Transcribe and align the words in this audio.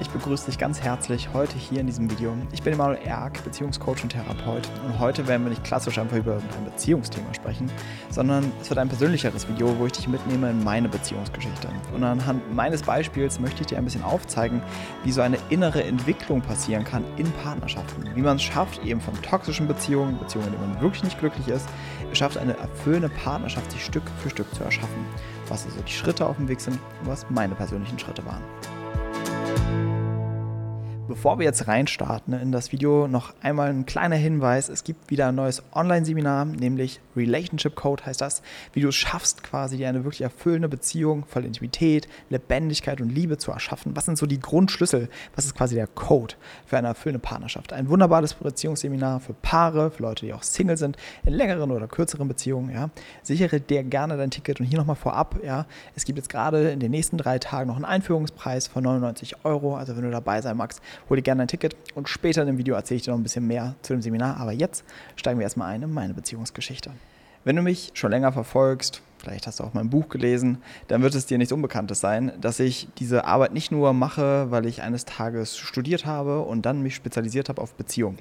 ich 0.00 0.10
begrüße 0.10 0.46
dich 0.46 0.58
ganz 0.58 0.80
herzlich 0.80 1.30
heute 1.34 1.56
hier 1.56 1.80
in 1.80 1.86
diesem 1.86 2.10
Video. 2.10 2.36
Ich 2.52 2.62
bin 2.62 2.72
Emanuel 2.72 2.98
Erk, 3.04 3.42
Beziehungscoach 3.42 4.02
und 4.02 4.10
Therapeut 4.10 4.68
und 4.86 4.98
heute 4.98 5.26
werden 5.26 5.42
wir 5.42 5.50
nicht 5.50 5.64
klassisch 5.64 5.98
einfach 5.98 6.16
über 6.16 6.34
ein 6.34 6.64
Beziehungsthema 6.64 7.34
sprechen, 7.34 7.70
sondern 8.10 8.52
es 8.60 8.70
wird 8.70 8.78
ein 8.78 8.88
persönlicheres 8.88 9.48
Video, 9.48 9.76
wo 9.78 9.86
ich 9.86 9.92
dich 9.92 10.06
mitnehme 10.06 10.50
in 10.50 10.62
meine 10.62 10.88
Beziehungsgeschichte. 10.88 11.68
Und 11.94 12.04
anhand 12.04 12.54
meines 12.54 12.82
Beispiels 12.82 13.40
möchte 13.40 13.62
ich 13.62 13.66
dir 13.66 13.78
ein 13.78 13.84
bisschen 13.84 14.04
aufzeigen, 14.04 14.62
wie 15.04 15.12
so 15.12 15.20
eine 15.20 15.38
innere 15.50 15.82
Entwicklung 15.82 16.42
passieren 16.42 16.84
kann 16.84 17.04
in 17.16 17.30
Partnerschaften. 17.42 18.04
Wie 18.14 18.22
man 18.22 18.36
es 18.36 18.42
schafft, 18.42 18.84
eben 18.84 19.00
von 19.00 19.20
toxischen 19.22 19.66
Beziehungen, 19.66 20.18
Beziehungen, 20.18 20.48
in 20.48 20.60
denen 20.60 20.72
man 20.74 20.80
wirklich 20.80 21.02
nicht 21.02 21.18
glücklich 21.18 21.48
ist, 21.48 21.68
es 22.10 22.18
schafft 22.18 22.38
eine 22.38 22.56
erfüllende 22.56 23.08
Partnerschaft 23.08 23.72
sich 23.72 23.84
Stück 23.84 24.04
für 24.22 24.30
Stück 24.30 24.52
zu 24.54 24.62
erschaffen. 24.62 25.04
Was 25.48 25.64
also 25.64 25.80
die 25.80 25.92
Schritte 25.92 26.26
auf 26.26 26.36
dem 26.36 26.48
Weg 26.48 26.60
sind 26.60 26.78
und 27.02 27.08
was 27.08 27.26
meine 27.30 27.54
persönlichen 27.54 27.98
Schritte 27.98 28.24
waren. 28.24 28.42
Bevor 31.08 31.38
wir 31.38 31.46
jetzt 31.46 31.66
reinstarten 31.66 32.34
in 32.34 32.52
das 32.52 32.70
Video, 32.70 33.08
noch 33.08 33.32
einmal 33.40 33.70
ein 33.70 33.86
kleiner 33.86 34.16
Hinweis. 34.16 34.68
Es 34.68 34.84
gibt 34.84 35.10
wieder 35.10 35.28
ein 35.28 35.36
neues 35.36 35.62
Online-Seminar, 35.72 36.44
nämlich 36.44 37.00
Relationship 37.16 37.74
Code 37.74 38.04
heißt 38.04 38.20
das, 38.20 38.42
wie 38.74 38.82
du 38.82 38.88
es 38.88 38.94
schaffst, 38.94 39.42
quasi 39.42 39.78
dir 39.78 39.88
eine 39.88 40.04
wirklich 40.04 40.20
erfüllende 40.20 40.68
Beziehung 40.68 41.24
voll 41.24 41.46
Intimität, 41.46 42.08
Lebendigkeit 42.28 43.00
und 43.00 43.08
Liebe 43.08 43.38
zu 43.38 43.50
erschaffen. 43.50 43.96
Was 43.96 44.04
sind 44.04 44.18
so 44.18 44.26
die 44.26 44.38
Grundschlüssel? 44.38 45.08
Was 45.34 45.46
ist 45.46 45.56
quasi 45.56 45.76
der 45.76 45.86
Code 45.86 46.34
für 46.66 46.76
eine 46.76 46.88
erfüllende 46.88 47.20
Partnerschaft? 47.20 47.72
Ein 47.72 47.88
wunderbares 47.88 48.34
Beziehungsseminar 48.34 49.20
für 49.20 49.32
Paare, 49.32 49.90
für 49.90 50.02
Leute, 50.02 50.26
die 50.26 50.34
auch 50.34 50.42
Single 50.42 50.76
sind, 50.76 50.98
in 51.24 51.32
längeren 51.32 51.70
oder 51.70 51.88
kürzeren 51.88 52.28
Beziehungen. 52.28 52.70
Ja. 52.70 52.90
Sichere 53.22 53.60
dir 53.60 53.82
gerne 53.82 54.18
dein 54.18 54.30
Ticket 54.30 54.60
und 54.60 54.66
hier 54.66 54.78
nochmal 54.78 54.96
vorab. 54.96 55.36
Ja. 55.42 55.64
Es 55.96 56.04
gibt 56.04 56.18
jetzt 56.18 56.28
gerade 56.28 56.70
in 56.70 56.80
den 56.80 56.90
nächsten 56.90 57.16
drei 57.16 57.38
Tagen 57.38 57.68
noch 57.68 57.76
einen 57.76 57.86
Einführungspreis 57.86 58.66
von 58.66 58.84
99 58.84 59.46
Euro. 59.46 59.74
Also 59.74 59.96
wenn 59.96 60.02
du 60.02 60.10
dabei 60.10 60.42
sein 60.42 60.58
magst, 60.58 60.82
hol 61.08 61.16
dir 61.16 61.22
gerne 61.22 61.42
ein 61.42 61.48
Ticket 61.48 61.76
und 61.94 62.08
später 62.08 62.42
in 62.42 62.46
dem 62.46 62.58
Video 62.58 62.74
erzähle 62.74 62.96
ich 62.96 63.02
dir 63.04 63.10
noch 63.10 63.18
ein 63.18 63.22
bisschen 63.22 63.46
mehr 63.46 63.74
zu 63.82 63.92
dem 63.92 64.02
Seminar. 64.02 64.38
Aber 64.38 64.52
jetzt 64.52 64.84
steigen 65.16 65.38
wir 65.38 65.44
erstmal 65.44 65.72
ein 65.72 65.82
in 65.82 65.92
meine 65.92 66.14
Beziehungsgeschichte. 66.14 66.90
Wenn 67.44 67.56
du 67.56 67.62
mich 67.62 67.92
schon 67.94 68.10
länger 68.10 68.32
verfolgst, 68.32 69.00
vielleicht 69.18 69.46
hast 69.46 69.60
du 69.60 69.64
auch 69.64 69.74
mein 69.74 69.90
Buch 69.90 70.08
gelesen, 70.08 70.58
dann 70.88 71.02
wird 71.02 71.14
es 71.14 71.26
dir 71.26 71.38
nichts 71.38 71.52
Unbekanntes 71.52 72.00
sein, 72.00 72.32
dass 72.40 72.60
ich 72.60 72.88
diese 72.98 73.24
Arbeit 73.24 73.52
nicht 73.52 73.72
nur 73.72 73.92
mache, 73.92 74.50
weil 74.50 74.66
ich 74.66 74.82
eines 74.82 75.04
Tages 75.04 75.56
studiert 75.56 76.04
habe 76.04 76.40
und 76.40 76.66
dann 76.66 76.82
mich 76.82 76.94
spezialisiert 76.94 77.48
habe 77.48 77.62
auf 77.62 77.74
Beziehungen 77.74 78.18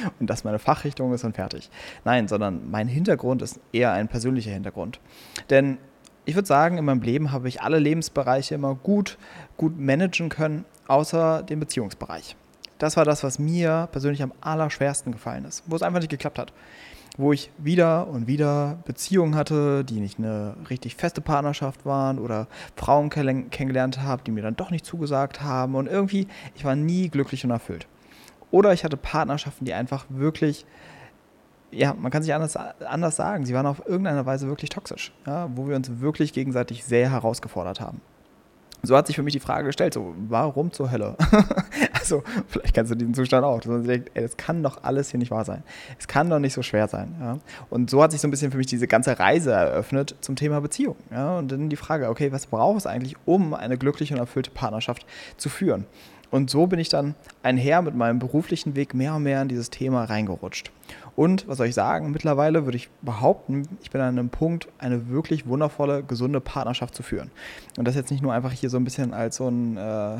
und 0.20 0.28
das 0.28 0.44
meine 0.44 0.58
Fachrichtung 0.58 1.12
ist 1.14 1.24
und 1.24 1.36
fertig. 1.36 1.70
Nein, 2.04 2.28
sondern 2.28 2.70
mein 2.70 2.88
Hintergrund 2.88 3.42
ist 3.42 3.60
eher 3.72 3.92
ein 3.92 4.08
persönlicher 4.08 4.50
Hintergrund. 4.50 5.00
Denn 5.48 5.78
ich 6.24 6.34
würde 6.34 6.48
sagen, 6.48 6.76
in 6.76 6.84
meinem 6.84 7.02
Leben 7.02 7.30
habe 7.30 7.48
ich 7.48 7.62
alle 7.62 7.78
Lebensbereiche 7.78 8.56
immer 8.56 8.74
gut, 8.74 9.16
gut 9.56 9.78
managen 9.78 10.28
können, 10.28 10.64
außer 10.88 11.42
den 11.42 11.60
Beziehungsbereich. 11.60 12.36
Das 12.78 12.96
war 12.96 13.04
das, 13.04 13.24
was 13.24 13.38
mir 13.38 13.88
persönlich 13.90 14.22
am 14.22 14.32
allerschwersten 14.40 15.12
gefallen 15.12 15.44
ist, 15.44 15.62
wo 15.66 15.76
es 15.76 15.82
einfach 15.82 16.00
nicht 16.00 16.10
geklappt 16.10 16.38
hat. 16.38 16.52
Wo 17.18 17.32
ich 17.32 17.50
wieder 17.56 18.08
und 18.08 18.26
wieder 18.26 18.78
Beziehungen 18.84 19.36
hatte, 19.36 19.84
die 19.84 20.00
nicht 20.00 20.18
eine 20.18 20.54
richtig 20.68 20.96
feste 20.96 21.22
Partnerschaft 21.22 21.86
waren 21.86 22.18
oder 22.18 22.46
Frauen 22.76 23.08
kennengelernt 23.08 24.02
habe, 24.02 24.22
die 24.22 24.30
mir 24.30 24.42
dann 24.42 24.56
doch 24.56 24.70
nicht 24.70 24.84
zugesagt 24.84 25.40
haben 25.40 25.76
und 25.76 25.86
irgendwie, 25.86 26.28
ich 26.54 26.66
war 26.66 26.76
nie 26.76 27.08
glücklich 27.08 27.42
und 27.44 27.52
erfüllt. 27.52 27.86
Oder 28.50 28.74
ich 28.74 28.84
hatte 28.84 28.98
Partnerschaften, 28.98 29.64
die 29.64 29.72
einfach 29.72 30.04
wirklich 30.10 30.66
ja, 31.72 31.94
man 31.94 32.12
kann 32.12 32.22
sich 32.22 32.32
anders, 32.32 32.56
anders 32.56 33.16
sagen, 33.16 33.44
sie 33.44 33.52
waren 33.52 33.66
auf 33.66 33.82
irgendeine 33.86 34.24
Weise 34.24 34.46
wirklich 34.46 34.70
toxisch, 34.70 35.12
ja, 35.26 35.50
wo 35.56 35.68
wir 35.68 35.74
uns 35.74 36.00
wirklich 36.00 36.32
gegenseitig 36.32 36.84
sehr 36.84 37.10
herausgefordert 37.10 37.80
haben 37.80 38.00
so 38.82 38.96
hat 38.96 39.06
sich 39.06 39.16
für 39.16 39.22
mich 39.22 39.32
die 39.32 39.40
Frage 39.40 39.66
gestellt, 39.66 39.94
so, 39.94 40.14
warum 40.28 40.72
zur 40.72 40.90
Hölle? 40.90 41.16
also, 41.92 42.22
vielleicht 42.48 42.74
kennst 42.74 42.92
du 42.92 42.96
diesen 42.96 43.14
Zustand 43.14 43.44
auch, 43.44 43.60
dass 43.60 43.66
man 43.66 43.84
denkt, 43.84 44.10
ey, 44.14 44.22
das 44.22 44.36
kann 44.36 44.62
doch 44.62 44.82
alles 44.84 45.10
hier 45.10 45.18
nicht 45.18 45.30
wahr 45.30 45.44
sein. 45.44 45.62
Es 45.98 46.06
kann 46.06 46.30
doch 46.30 46.38
nicht 46.38 46.52
so 46.52 46.62
schwer 46.62 46.88
sein. 46.88 47.14
Ja? 47.20 47.38
Und 47.70 47.90
so 47.90 48.02
hat 48.02 48.12
sich 48.12 48.20
so 48.20 48.28
ein 48.28 48.30
bisschen 48.30 48.50
für 48.50 48.58
mich 48.58 48.66
diese 48.66 48.86
ganze 48.86 49.18
Reise 49.18 49.52
eröffnet 49.52 50.14
zum 50.20 50.36
Thema 50.36 50.60
Beziehung. 50.60 50.96
Ja? 51.10 51.38
Und 51.38 51.50
dann 51.50 51.68
die 51.68 51.76
Frage, 51.76 52.08
okay, 52.08 52.32
was 52.32 52.46
braucht 52.46 52.78
es 52.78 52.86
eigentlich, 52.86 53.16
um 53.24 53.54
eine 53.54 53.76
glückliche 53.78 54.14
und 54.14 54.20
erfüllte 54.20 54.50
Partnerschaft 54.50 55.06
zu 55.36 55.48
führen? 55.48 55.86
Und 56.36 56.50
so 56.50 56.66
bin 56.66 56.78
ich 56.78 56.90
dann 56.90 57.14
einher 57.42 57.80
mit 57.80 57.94
meinem 57.94 58.18
beruflichen 58.18 58.76
Weg 58.76 58.92
mehr 58.92 59.14
und 59.14 59.22
mehr 59.22 59.40
in 59.40 59.48
dieses 59.48 59.70
Thema 59.70 60.04
reingerutscht. 60.04 60.70
Und 61.16 61.48
was 61.48 61.56
soll 61.56 61.68
ich 61.68 61.74
sagen, 61.74 62.10
mittlerweile 62.10 62.66
würde 62.66 62.76
ich 62.76 62.90
behaupten, 63.00 63.66
ich 63.82 63.90
bin 63.90 64.02
an 64.02 64.18
einem 64.18 64.28
Punkt, 64.28 64.68
eine 64.76 65.08
wirklich 65.08 65.46
wundervolle, 65.46 66.02
gesunde 66.02 66.42
Partnerschaft 66.42 66.94
zu 66.94 67.02
führen. 67.02 67.30
Und 67.78 67.88
das 67.88 67.94
jetzt 67.94 68.10
nicht 68.10 68.22
nur 68.22 68.34
einfach 68.34 68.52
hier 68.52 68.68
so 68.68 68.76
ein 68.76 68.84
bisschen 68.84 69.14
als 69.14 69.36
so 69.36 69.48
ein 69.48 69.78
äh, 69.78 70.18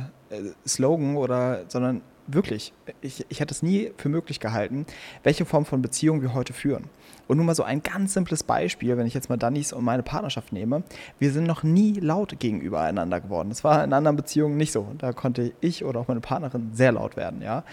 Slogan 0.66 1.16
oder, 1.16 1.64
sondern 1.68 2.00
wirklich, 2.26 2.72
ich, 3.00 3.24
ich 3.28 3.40
hätte 3.40 3.52
es 3.52 3.62
nie 3.62 3.92
für 3.96 4.08
möglich 4.08 4.40
gehalten, 4.40 4.86
welche 5.22 5.44
Form 5.44 5.64
von 5.64 5.82
Beziehung 5.82 6.22
wir 6.22 6.34
heute 6.34 6.52
führen. 6.52 6.84
Und 7.28 7.38
nur 7.38 7.46
mal 7.46 7.54
so 7.54 7.62
ein 7.62 7.82
ganz 7.82 8.14
simples 8.14 8.42
Beispiel, 8.42 8.96
wenn 8.96 9.06
ich 9.06 9.14
jetzt 9.14 9.28
mal 9.28 9.36
Dannys 9.36 9.72
und 9.72 9.84
meine 9.84 10.02
Partnerschaft 10.02 10.52
nehme. 10.52 10.84
Wir 11.18 11.32
sind 11.32 11.44
noch 11.44 11.62
nie 11.62 11.94
laut 11.94 12.38
gegenüber 12.38 12.80
einander 12.80 13.20
geworden. 13.20 13.48
Das 13.48 13.64
war 13.64 13.82
in 13.82 13.92
anderen 13.92 14.16
Beziehungen 14.16 14.56
nicht 14.56 14.72
so. 14.72 14.92
Da 14.98 15.12
konnte 15.12 15.52
ich 15.60 15.84
oder 15.84 16.00
auch 16.00 16.08
meine 16.08 16.20
Partnerin 16.20 16.70
sehr 16.72 16.92
laut 16.92 17.16
werden, 17.16 17.42
ja. 17.42 17.64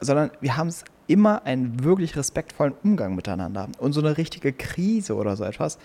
Sondern 0.00 0.30
wir 0.40 0.56
haben 0.56 0.68
es 0.68 0.84
immer 1.06 1.44
einen 1.46 1.84
wirklich 1.84 2.16
respektvollen 2.16 2.74
Umgang 2.82 3.14
miteinander. 3.14 3.68
Und 3.78 3.92
so 3.92 4.00
eine 4.00 4.18
richtige 4.18 4.52
Krise 4.52 5.14
oder 5.14 5.36
so 5.36 5.44
etwas, 5.44 5.78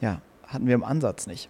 ja, 0.00 0.20
hatten 0.46 0.66
wir 0.66 0.74
im 0.74 0.84
Ansatz 0.84 1.26
nicht 1.26 1.48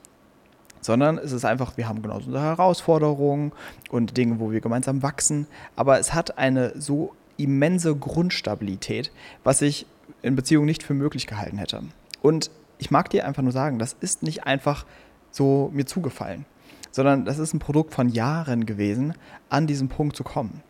sondern 0.86 1.18
es 1.18 1.32
ist 1.32 1.44
einfach, 1.44 1.76
wir 1.76 1.88
haben 1.88 2.00
genauso 2.00 2.26
unsere 2.26 2.44
Herausforderungen 2.44 3.50
und 3.90 4.16
Dinge, 4.16 4.38
wo 4.38 4.52
wir 4.52 4.60
gemeinsam 4.60 5.02
wachsen, 5.02 5.48
aber 5.74 5.98
es 5.98 6.14
hat 6.14 6.38
eine 6.38 6.80
so 6.80 7.12
immense 7.36 7.96
Grundstabilität, 7.96 9.10
was 9.42 9.62
ich 9.62 9.84
in 10.22 10.36
Beziehungen 10.36 10.66
nicht 10.66 10.84
für 10.84 10.94
möglich 10.94 11.26
gehalten 11.26 11.58
hätte. 11.58 11.82
Und 12.22 12.52
ich 12.78 12.92
mag 12.92 13.10
dir 13.10 13.26
einfach 13.26 13.42
nur 13.42 13.50
sagen, 13.50 13.80
das 13.80 13.96
ist 14.00 14.22
nicht 14.22 14.44
einfach 14.44 14.86
so 15.32 15.70
mir 15.74 15.86
zugefallen, 15.86 16.46
sondern 16.92 17.24
das 17.24 17.40
ist 17.40 17.52
ein 17.52 17.58
Produkt 17.58 17.92
von 17.92 18.08
Jahren 18.08 18.64
gewesen, 18.64 19.14
an 19.48 19.66
diesen 19.66 19.88
Punkt 19.88 20.14
zu 20.14 20.22
kommen. 20.22 20.62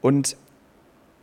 Und 0.00 0.38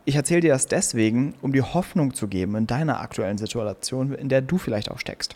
ich 0.04 0.14
erzähle 0.14 0.42
dir 0.42 0.52
das 0.52 0.66
deswegen, 0.66 1.34
um 1.42 1.52
dir 1.52 1.74
Hoffnung 1.74 2.14
zu 2.14 2.28
geben 2.28 2.54
in 2.54 2.68
deiner 2.68 3.00
aktuellen 3.00 3.36
Situation, 3.36 4.14
in 4.14 4.28
der 4.28 4.42
du 4.42 4.58
vielleicht 4.58 4.92
auch 4.92 5.00
steckst. 5.00 5.34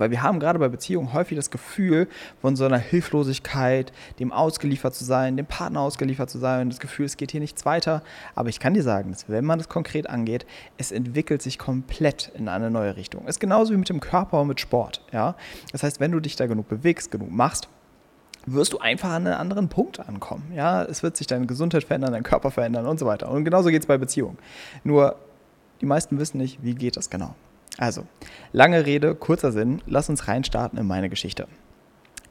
Weil 0.00 0.10
wir 0.10 0.22
haben 0.22 0.40
gerade 0.40 0.58
bei 0.58 0.68
Beziehungen 0.68 1.12
häufig 1.12 1.36
das 1.36 1.50
Gefühl 1.50 2.08
von 2.40 2.56
so 2.56 2.64
einer 2.64 2.78
Hilflosigkeit, 2.78 3.92
dem 4.18 4.32
ausgeliefert 4.32 4.94
zu 4.94 5.04
sein, 5.04 5.36
dem 5.36 5.44
Partner 5.44 5.82
ausgeliefert 5.82 6.30
zu 6.30 6.38
sein, 6.38 6.70
das 6.70 6.80
Gefühl, 6.80 7.04
es 7.04 7.18
geht 7.18 7.32
hier 7.32 7.40
nichts 7.40 7.66
weiter. 7.66 8.02
Aber 8.34 8.48
ich 8.48 8.60
kann 8.60 8.72
dir 8.72 8.82
sagen, 8.82 9.10
dass 9.10 9.28
wenn 9.28 9.44
man 9.44 9.58
das 9.58 9.68
konkret 9.68 10.08
angeht, 10.08 10.46
es 10.78 10.90
entwickelt 10.90 11.42
sich 11.42 11.58
komplett 11.58 12.32
in 12.34 12.48
eine 12.48 12.70
neue 12.70 12.96
Richtung. 12.96 13.26
Ist 13.26 13.40
genauso 13.40 13.74
wie 13.74 13.76
mit 13.76 13.90
dem 13.90 14.00
Körper 14.00 14.40
und 14.40 14.48
mit 14.48 14.58
Sport. 14.58 15.02
Ja? 15.12 15.36
Das 15.70 15.82
heißt, 15.82 16.00
wenn 16.00 16.12
du 16.12 16.20
dich 16.20 16.34
da 16.34 16.46
genug 16.46 16.68
bewegst, 16.68 17.10
genug 17.10 17.30
machst, 17.30 17.68
wirst 18.46 18.72
du 18.72 18.78
einfach 18.78 19.10
an 19.10 19.26
einen 19.26 19.36
anderen 19.36 19.68
Punkt 19.68 20.00
ankommen. 20.00 20.50
Ja, 20.56 20.82
es 20.82 21.02
wird 21.02 21.14
sich 21.18 21.26
deine 21.26 21.44
Gesundheit 21.44 21.84
verändern, 21.84 22.12
dein 22.12 22.22
Körper 22.22 22.50
verändern 22.50 22.86
und 22.86 22.98
so 22.98 23.04
weiter. 23.04 23.30
Und 23.30 23.44
genauso 23.44 23.68
geht 23.68 23.82
es 23.82 23.86
bei 23.86 23.98
Beziehungen. 23.98 24.38
Nur 24.82 25.16
die 25.82 25.86
meisten 25.86 26.18
wissen 26.18 26.38
nicht, 26.38 26.62
wie 26.62 26.74
geht 26.74 26.96
das 26.96 27.10
genau. 27.10 27.34
Also, 27.78 28.06
lange 28.52 28.84
Rede, 28.86 29.14
kurzer 29.14 29.52
Sinn, 29.52 29.82
lass 29.86 30.08
uns 30.08 30.28
reinstarten 30.28 30.78
in 30.78 30.86
meine 30.86 31.08
Geschichte. 31.08 31.46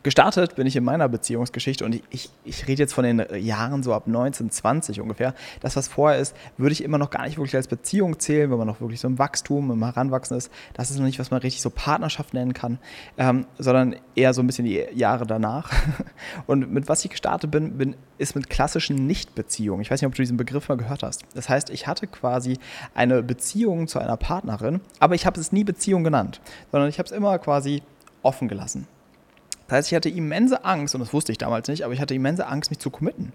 Gestartet 0.01 0.55
bin 0.55 0.65
ich 0.65 0.77
in 0.77 0.85
meiner 0.85 1.09
Beziehungsgeschichte 1.09 1.83
und 1.83 1.93
ich, 1.93 2.03
ich, 2.09 2.29
ich, 2.45 2.67
rede 2.69 2.83
jetzt 2.83 2.93
von 2.93 3.03
den 3.03 3.21
Jahren 3.43 3.83
so 3.83 3.93
ab 3.93 4.07
19, 4.07 4.49
20 4.49 5.01
ungefähr. 5.01 5.33
Das, 5.59 5.75
was 5.75 5.89
vorher 5.89 6.19
ist, 6.19 6.33
würde 6.57 6.71
ich 6.71 6.85
immer 6.85 6.97
noch 6.97 7.09
gar 7.09 7.25
nicht 7.25 7.37
wirklich 7.37 7.55
als 7.55 7.67
Beziehung 7.67 8.17
zählen, 8.17 8.49
wenn 8.49 8.57
man 8.57 8.67
noch 8.67 8.79
wirklich 8.79 9.01
so 9.01 9.09
im 9.09 9.19
Wachstum, 9.19 9.71
im 9.71 9.83
Heranwachsen 9.83 10.37
ist. 10.37 10.51
Das 10.73 10.89
ist 10.89 10.99
noch 10.99 11.05
nicht, 11.05 11.19
was 11.19 11.31
man 11.31 11.41
richtig 11.41 11.61
so 11.61 11.69
Partnerschaft 11.69 12.33
nennen 12.33 12.53
kann, 12.53 12.79
ähm, 13.17 13.45
sondern 13.57 13.95
eher 14.15 14.33
so 14.33 14.41
ein 14.41 14.47
bisschen 14.47 14.63
die 14.63 14.85
Jahre 14.93 15.27
danach. 15.27 15.69
Und 16.47 16.71
mit 16.71 16.87
was 16.87 17.03
ich 17.03 17.11
gestartet 17.11 17.51
bin, 17.51 17.77
bin 17.77 17.95
ist 18.17 18.35
mit 18.35 18.49
klassischen 18.49 19.05
Nichtbeziehungen. 19.05 19.81
Ich 19.81 19.91
weiß 19.91 20.01
nicht, 20.01 20.07
ob 20.07 20.15
du 20.15 20.21
diesen 20.21 20.37
Begriff 20.37 20.69
mal 20.69 20.77
gehört 20.77 21.03
hast. 21.03 21.23
Das 21.33 21.49
heißt, 21.49 21.69
ich 21.71 21.87
hatte 21.87 22.07
quasi 22.07 22.57
eine 22.93 23.21
Beziehung 23.21 23.87
zu 23.87 23.99
einer 23.99 24.17
Partnerin, 24.17 24.79
aber 24.99 25.15
ich 25.15 25.25
habe 25.25 25.39
es 25.39 25.51
nie 25.51 25.65
Beziehung 25.65 26.05
genannt, 26.05 26.39
sondern 26.71 26.89
ich 26.89 26.99
habe 26.99 27.07
es 27.07 27.11
immer 27.11 27.37
quasi 27.39 27.81
offen 28.21 28.47
gelassen. 28.47 28.87
Das 29.69 29.77
heißt, 29.77 29.91
ich 29.91 29.95
hatte 29.95 30.09
immense 30.09 30.65
Angst, 30.65 30.95
und 30.95 31.01
das 31.01 31.13
wusste 31.13 31.31
ich 31.31 31.37
damals 31.37 31.67
nicht, 31.67 31.83
aber 31.83 31.93
ich 31.93 32.01
hatte 32.01 32.15
immense 32.15 32.47
Angst, 32.47 32.71
mich 32.71 32.79
zu 32.79 32.89
committen. 32.89 33.33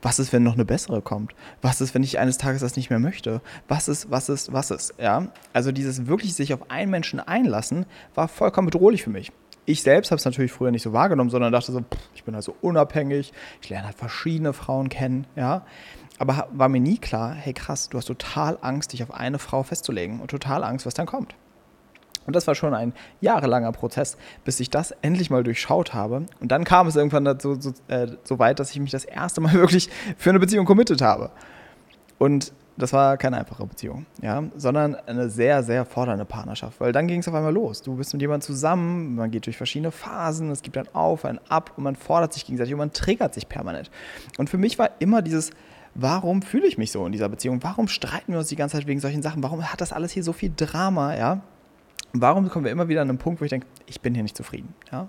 Was 0.00 0.20
ist, 0.20 0.32
wenn 0.32 0.44
noch 0.44 0.54
eine 0.54 0.64
bessere 0.64 1.02
kommt? 1.02 1.34
Was 1.60 1.80
ist, 1.80 1.92
wenn 1.94 2.04
ich 2.04 2.20
eines 2.20 2.38
Tages 2.38 2.60
das 2.60 2.76
nicht 2.76 2.88
mehr 2.88 3.00
möchte? 3.00 3.40
Was 3.66 3.88
ist, 3.88 4.08
was 4.10 4.28
ist, 4.28 4.52
was 4.52 4.70
ist? 4.70 4.94
Ja, 4.98 5.28
also 5.52 5.72
dieses 5.72 6.06
wirklich 6.06 6.34
sich 6.34 6.54
auf 6.54 6.70
einen 6.70 6.90
Menschen 6.90 7.18
einlassen, 7.18 7.86
war 8.14 8.28
vollkommen 8.28 8.66
bedrohlich 8.66 9.02
für 9.02 9.10
mich. 9.10 9.32
Ich 9.64 9.82
selbst 9.82 10.12
habe 10.12 10.18
es 10.18 10.24
natürlich 10.24 10.52
früher 10.52 10.70
nicht 10.70 10.82
so 10.82 10.92
wahrgenommen, 10.92 11.30
sondern 11.30 11.52
dachte 11.52 11.72
so, 11.72 11.80
pff, 11.80 12.10
ich 12.14 12.22
bin 12.22 12.34
halt 12.34 12.44
so 12.44 12.54
unabhängig, 12.60 13.32
ich 13.60 13.68
lerne 13.68 13.86
halt 13.86 13.96
verschiedene 13.96 14.52
Frauen 14.52 14.88
kennen, 14.88 15.26
ja. 15.34 15.66
Aber 16.18 16.48
war 16.52 16.68
mir 16.68 16.80
nie 16.80 16.98
klar, 16.98 17.34
hey 17.34 17.52
krass, 17.52 17.88
du 17.88 17.98
hast 17.98 18.06
total 18.06 18.56
Angst, 18.60 18.92
dich 18.92 19.02
auf 19.02 19.12
eine 19.12 19.40
Frau 19.40 19.64
festzulegen 19.64 20.20
und 20.20 20.30
total 20.30 20.62
Angst, 20.62 20.86
was 20.86 20.94
dann 20.94 21.06
kommt. 21.06 21.34
Und 22.26 22.36
das 22.36 22.46
war 22.46 22.54
schon 22.54 22.74
ein 22.74 22.92
jahrelanger 23.20 23.72
Prozess, 23.72 24.16
bis 24.44 24.60
ich 24.60 24.70
das 24.70 24.92
endlich 25.02 25.30
mal 25.30 25.42
durchschaut 25.42 25.94
habe. 25.94 26.26
Und 26.40 26.52
dann 26.52 26.64
kam 26.64 26.86
es 26.86 26.96
irgendwann 26.96 27.24
dazu, 27.24 27.60
so, 27.60 27.72
äh, 27.88 28.08
so 28.24 28.38
weit, 28.38 28.60
dass 28.60 28.70
ich 28.70 28.80
mich 28.80 28.90
das 28.90 29.04
erste 29.04 29.40
Mal 29.40 29.52
wirklich 29.54 29.90
für 30.16 30.30
eine 30.30 30.38
Beziehung 30.38 30.66
committed 30.66 31.02
habe. 31.02 31.30
Und 32.18 32.52
das 32.76 32.92
war 32.92 33.16
keine 33.16 33.38
einfache 33.38 33.66
Beziehung, 33.66 34.06
ja, 34.22 34.44
sondern 34.56 34.94
eine 34.94 35.28
sehr, 35.28 35.62
sehr 35.62 35.84
fordernde 35.84 36.24
Partnerschaft, 36.24 36.80
weil 36.80 36.92
dann 36.92 37.06
ging 37.06 37.20
es 37.20 37.28
auf 37.28 37.34
einmal 37.34 37.52
los. 37.52 37.82
Du 37.82 37.96
bist 37.96 38.12
mit 38.14 38.22
jemandem 38.22 38.46
zusammen, 38.46 39.14
man 39.14 39.30
geht 39.30 39.46
durch 39.46 39.56
verschiedene 39.56 39.90
Phasen, 39.90 40.50
es 40.50 40.62
gibt 40.62 40.78
ein 40.78 40.88
Auf, 40.94 41.24
ein 41.24 41.38
Ab 41.48 41.72
und 41.76 41.84
man 41.84 41.96
fordert 41.96 42.32
sich 42.32 42.46
gegenseitig 42.46 42.72
und 42.72 42.78
man 42.78 42.92
triggert 42.92 43.34
sich 43.34 43.48
permanent. 43.48 43.90
Und 44.38 44.48
für 44.48 44.56
mich 44.56 44.78
war 44.78 44.90
immer 45.00 45.20
dieses, 45.20 45.50
warum 45.94 46.40
fühle 46.40 46.66
ich 46.66 46.78
mich 46.78 46.92
so 46.92 47.04
in 47.04 47.12
dieser 47.12 47.28
Beziehung? 47.28 47.62
Warum 47.62 47.88
streiten 47.88 48.32
wir 48.32 48.38
uns 48.38 48.48
die 48.48 48.56
ganze 48.56 48.78
Zeit 48.78 48.86
wegen 48.86 49.00
solchen 49.00 49.22
Sachen? 49.22 49.42
Warum 49.42 49.70
hat 49.70 49.80
das 49.80 49.92
alles 49.92 50.12
hier 50.12 50.24
so 50.24 50.32
viel 50.32 50.52
Drama, 50.56 51.14
ja? 51.16 51.42
Warum 52.12 52.48
kommen 52.50 52.64
wir 52.64 52.72
immer 52.72 52.88
wieder 52.88 53.00
an 53.00 53.08
einen 53.08 53.18
Punkt, 53.18 53.40
wo 53.40 53.44
ich 53.44 53.50
denke, 53.50 53.66
ich 53.86 54.00
bin 54.00 54.14
hier 54.14 54.22
nicht 54.22 54.36
zufrieden? 54.36 54.74
Ja? 54.90 55.08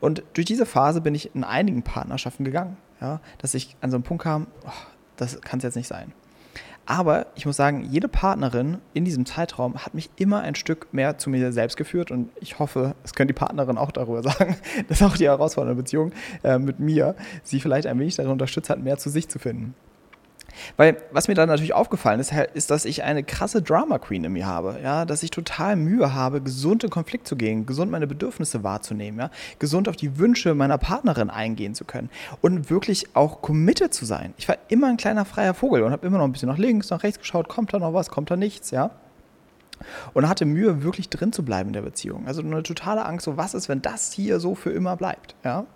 Und 0.00 0.22
durch 0.34 0.44
diese 0.44 0.64
Phase 0.66 1.00
bin 1.00 1.14
ich 1.14 1.34
in 1.34 1.44
einigen 1.44 1.82
Partnerschaften 1.82 2.44
gegangen, 2.44 2.76
ja? 3.00 3.20
dass 3.38 3.54
ich 3.54 3.76
an 3.80 3.90
so 3.90 3.96
einen 3.96 4.04
Punkt 4.04 4.22
kam, 4.22 4.46
oh, 4.64 4.70
das 5.16 5.40
kann 5.40 5.58
es 5.58 5.64
jetzt 5.64 5.76
nicht 5.76 5.88
sein. 5.88 6.12
Aber 6.88 7.26
ich 7.34 7.46
muss 7.46 7.56
sagen, 7.56 7.82
jede 7.90 8.06
Partnerin 8.06 8.78
in 8.94 9.04
diesem 9.04 9.26
Zeitraum 9.26 9.84
hat 9.84 9.94
mich 9.94 10.08
immer 10.14 10.42
ein 10.42 10.54
Stück 10.54 10.94
mehr 10.94 11.18
zu 11.18 11.30
mir 11.30 11.50
selbst 11.50 11.76
geführt 11.76 12.12
und 12.12 12.30
ich 12.40 12.60
hoffe, 12.60 12.94
es 13.02 13.14
können 13.14 13.26
die 13.26 13.34
Partnerin 13.34 13.76
auch 13.76 13.90
darüber 13.90 14.22
sagen, 14.30 14.56
dass 14.88 15.02
auch 15.02 15.16
die 15.16 15.26
herausfordernde 15.26 15.82
Beziehung 15.82 16.12
äh, 16.44 16.58
mit 16.58 16.78
mir 16.78 17.16
sie 17.42 17.58
vielleicht 17.58 17.88
ein 17.88 17.98
wenig 17.98 18.14
darin 18.14 18.30
unterstützt 18.30 18.70
hat, 18.70 18.80
mehr 18.80 18.98
zu 18.98 19.10
sich 19.10 19.28
zu 19.28 19.40
finden. 19.40 19.74
Weil 20.76 20.96
was 21.10 21.28
mir 21.28 21.34
dann 21.34 21.48
natürlich 21.48 21.74
aufgefallen 21.74 22.20
ist, 22.20 22.32
ist, 22.54 22.70
dass 22.70 22.84
ich 22.84 23.02
eine 23.02 23.22
krasse 23.22 23.62
Drama 23.62 23.98
Queen 23.98 24.24
in 24.24 24.32
mir 24.32 24.46
habe, 24.46 24.78
ja, 24.82 25.04
dass 25.04 25.22
ich 25.22 25.30
total 25.30 25.76
Mühe 25.76 26.14
habe, 26.14 26.40
gesund 26.40 26.84
in 26.84 26.90
Konflikt 26.90 27.26
zu 27.26 27.36
gehen, 27.36 27.66
gesund 27.66 27.90
meine 27.90 28.06
Bedürfnisse 28.06 28.62
wahrzunehmen, 28.62 29.18
ja, 29.18 29.30
gesund 29.58 29.88
auf 29.88 29.96
die 29.96 30.18
Wünsche 30.18 30.54
meiner 30.54 30.78
Partnerin 30.78 31.30
eingehen 31.30 31.74
zu 31.74 31.84
können 31.84 32.10
und 32.40 32.70
wirklich 32.70 33.14
auch 33.14 33.42
committed 33.42 33.92
zu 33.92 34.04
sein. 34.04 34.34
Ich 34.38 34.48
war 34.48 34.56
immer 34.68 34.88
ein 34.88 34.96
kleiner 34.96 35.24
freier 35.24 35.54
Vogel 35.54 35.82
und 35.82 35.92
habe 35.92 36.06
immer 36.06 36.18
noch 36.18 36.24
ein 36.24 36.32
bisschen 36.32 36.48
nach 36.48 36.58
links, 36.58 36.90
nach 36.90 37.02
rechts 37.02 37.18
geschaut, 37.20 37.48
kommt 37.48 37.72
da 37.72 37.78
noch 37.78 37.94
was, 37.94 38.08
kommt 38.10 38.30
da 38.30 38.36
nichts, 38.36 38.70
ja. 38.70 38.90
Und 40.14 40.26
hatte 40.26 40.46
Mühe, 40.46 40.82
wirklich 40.82 41.10
drin 41.10 41.32
zu 41.32 41.44
bleiben 41.44 41.68
in 41.68 41.74
der 41.74 41.82
Beziehung. 41.82 42.26
Also 42.26 42.40
eine 42.40 42.62
totale 42.62 43.04
Angst, 43.04 43.26
so 43.26 43.36
was 43.36 43.52
ist, 43.52 43.68
wenn 43.68 43.82
das 43.82 44.12
hier 44.12 44.40
so 44.40 44.54
für 44.54 44.70
immer 44.70 44.96
bleibt, 44.96 45.34
ja. 45.44 45.66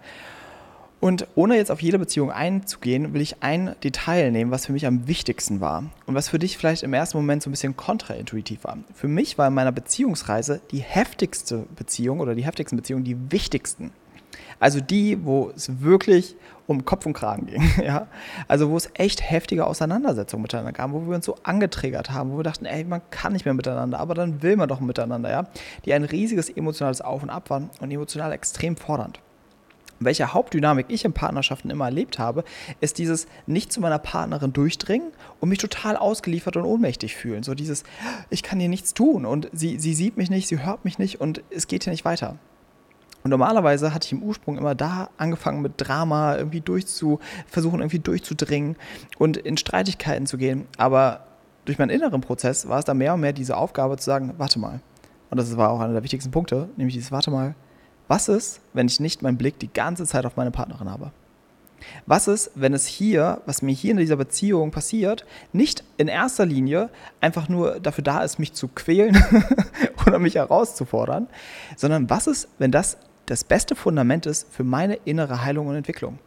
Und 1.01 1.27
ohne 1.35 1.57
jetzt 1.57 1.71
auf 1.71 1.81
jede 1.81 1.99
Beziehung 1.99 2.31
einzugehen, 2.31 3.15
will 3.15 3.23
ich 3.23 3.43
ein 3.43 3.75
Detail 3.83 4.31
nehmen, 4.31 4.51
was 4.51 4.67
für 4.67 4.73
mich 4.73 4.87
am 4.87 5.09
wichtigsten 5.09 5.61
war 5.61 5.85
und 6.05 6.15
was 6.15 6.29
für 6.29 6.39
dich 6.39 6.59
vielleicht 6.59 6.83
im 6.83 6.93
ersten 6.93 7.17
Moment 7.17 7.43
so 7.43 7.49
ein 7.49 7.53
bisschen 7.53 7.75
kontraintuitiv 7.75 8.65
war. 8.65 8.77
Für 8.95 9.09
mich 9.09 9.39
war 9.39 9.49
in 9.49 9.55
meiner 9.55 9.73
Beziehungsreise 9.73 10.61
die 10.71 10.81
heftigste 10.81 11.65
Beziehung 11.75 12.21
oder 12.21 12.35
die 12.35 12.45
heftigsten 12.45 12.77
Beziehungen 12.77 13.05
die 13.05 13.33
wichtigsten. 13.33 13.93
Also 14.59 14.81
die, 14.81 15.25
wo 15.25 15.51
es 15.57 15.81
wirklich 15.81 16.37
um 16.67 16.85
Kopf 16.85 17.07
und 17.07 17.15
Kragen 17.15 17.47
ging. 17.47 17.63
Ja? 17.83 18.09
Also 18.47 18.69
wo 18.69 18.77
es 18.77 18.91
echt 18.93 19.23
heftige 19.23 19.67
Auseinandersetzungen 19.67 20.43
miteinander 20.43 20.73
gab, 20.73 20.93
wo 20.93 21.01
wir 21.07 21.17
uns 21.17 21.25
so 21.25 21.37
angetriggert 21.43 22.11
haben, 22.11 22.31
wo 22.31 22.37
wir 22.37 22.45
dachten, 22.45 22.67
ey, 22.67 22.85
man 22.85 23.01
kann 23.11 23.33
nicht 23.33 23.47
mehr 23.47 23.55
miteinander, 23.55 23.99
aber 23.99 24.15
dann 24.15 24.43
will 24.43 24.57
man 24.57 24.69
doch 24.69 24.81
miteinander, 24.81 25.31
ja. 25.31 25.47
Die 25.87 25.95
ein 25.95 26.05
riesiges 26.05 26.51
emotionales 26.51 27.01
Auf 27.01 27.23
und 27.23 27.31
Ab 27.31 27.49
waren 27.49 27.71
und 27.81 27.91
emotional 27.91 28.33
extrem 28.33 28.77
fordernd 28.77 29.19
welche 30.01 30.33
Hauptdynamik 30.33 30.87
ich 30.89 31.05
in 31.05 31.13
Partnerschaften 31.13 31.71
immer 31.71 31.85
erlebt 31.85 32.19
habe, 32.19 32.45
ist 32.81 32.99
dieses 32.99 33.27
nicht 33.47 33.73
zu 33.73 33.81
meiner 33.81 33.99
Partnerin 33.99 34.53
durchdringen 34.53 35.13
und 35.39 35.51
mich 35.51 35.59
total 35.59 35.97
ausgeliefert 35.97 36.57
und 36.57 36.65
ohnmächtig 36.65 37.15
fühlen. 37.15 37.43
So 37.43 37.55
dieses, 37.55 37.85
ich 38.31 38.43
kann 38.43 38.59
hier 38.59 38.71
nichts 38.71 38.95
tun 38.95 39.27
und 39.27 39.49
sie, 39.53 39.79
sie 39.79 39.95
sieht 39.95 40.17
mich 40.17 40.31
nicht, 40.31 40.49
sie 40.49 40.65
hört 40.65 40.85
mich 40.85 40.99
nicht 40.99 41.21
und 41.21 41.43
es 41.51 41.69
geht 41.69 41.85
hier 41.85 41.93
nicht 41.93 42.07
weiter. 42.07 42.37
Und 43.23 43.31
normalerweise 43.31 43.93
hatte 43.93 44.07
ich 44.07 44.13
im 44.13 44.23
Ursprung 44.23 44.57
immer 44.57 44.75
da 44.75 45.11
angefangen 45.19 45.61
mit 45.61 45.75
Drama 45.77 46.37
irgendwie 46.37 46.63
durchzu, 46.63 47.21
versuchen 47.47 47.81
irgendwie 47.81 47.99
durchzudringen 47.99 48.77
und 49.19 49.37
in 49.37 49.59
Streitigkeiten 49.59 50.27
zu 50.27 50.39
gehen. 50.39 50.67
Aber 50.79 51.27
durch 51.67 51.79
meinen 51.79 51.91
inneren 51.91 52.23
Prozess 52.23 52.67
war 52.69 52.79
es 52.79 52.87
dann 52.87 52.97
mehr 52.97 53.13
und 53.13 53.21
mehr 53.21 53.35
diese 53.35 53.59
Aufgabe 53.59 53.99
zu 53.99 54.07
sagen, 54.07 54.33
warte 54.39 54.59
mal. 54.59 54.81
Und 55.29 55.37
das 55.37 55.55
war 55.59 55.71
auch 55.71 55.81
einer 55.81 55.93
der 55.93 56.03
wichtigsten 56.03 56.31
Punkte, 56.31 56.71
nämlich 56.77 56.95
dieses, 56.95 57.13
warte 57.13 57.31
mal, 57.31 57.55
was 58.11 58.27
ist, 58.27 58.61
wenn 58.73 58.89
ich 58.89 58.99
nicht 58.99 59.23
meinen 59.23 59.39
Blick 59.39 59.61
die 59.61 59.73
ganze 59.73 60.05
Zeit 60.05 60.27
auf 60.27 60.37
meine 60.37 60.51
Partnerin 60.51 60.91
habe? 60.91 61.13
Was 62.07 62.27
ist, 62.27 62.51
wenn 62.57 62.75
es 62.75 62.85
hier, 62.85 63.41
was 63.47 63.63
mir 63.63 63.73
hier 63.73 63.93
in 63.93 63.99
dieser 63.99 64.17
Beziehung 64.17 64.73
passiert, 64.73 65.25
nicht 65.53 65.85
in 65.97 66.09
erster 66.09 66.45
Linie 66.45 66.91
einfach 67.21 67.49
nur 67.49 67.79
dafür 67.79 68.03
da 68.03 68.25
ist, 68.25 68.41
mich 68.41 68.53
zu 68.53 68.67
quälen 68.67 69.17
oder 70.07 70.19
mich 70.19 70.35
herauszufordern, 70.35 71.29
sondern 71.77 72.11
was 72.11 72.27
ist, 72.27 72.49
wenn 72.59 72.73
das 72.73 72.99
das 73.27 73.45
beste 73.45 73.77
Fundament 73.77 74.27
ist 74.27 74.53
für 74.53 74.65
meine 74.65 74.97
innere 75.05 75.45
Heilung 75.45 75.69
und 75.69 75.77
Entwicklung? 75.77 76.19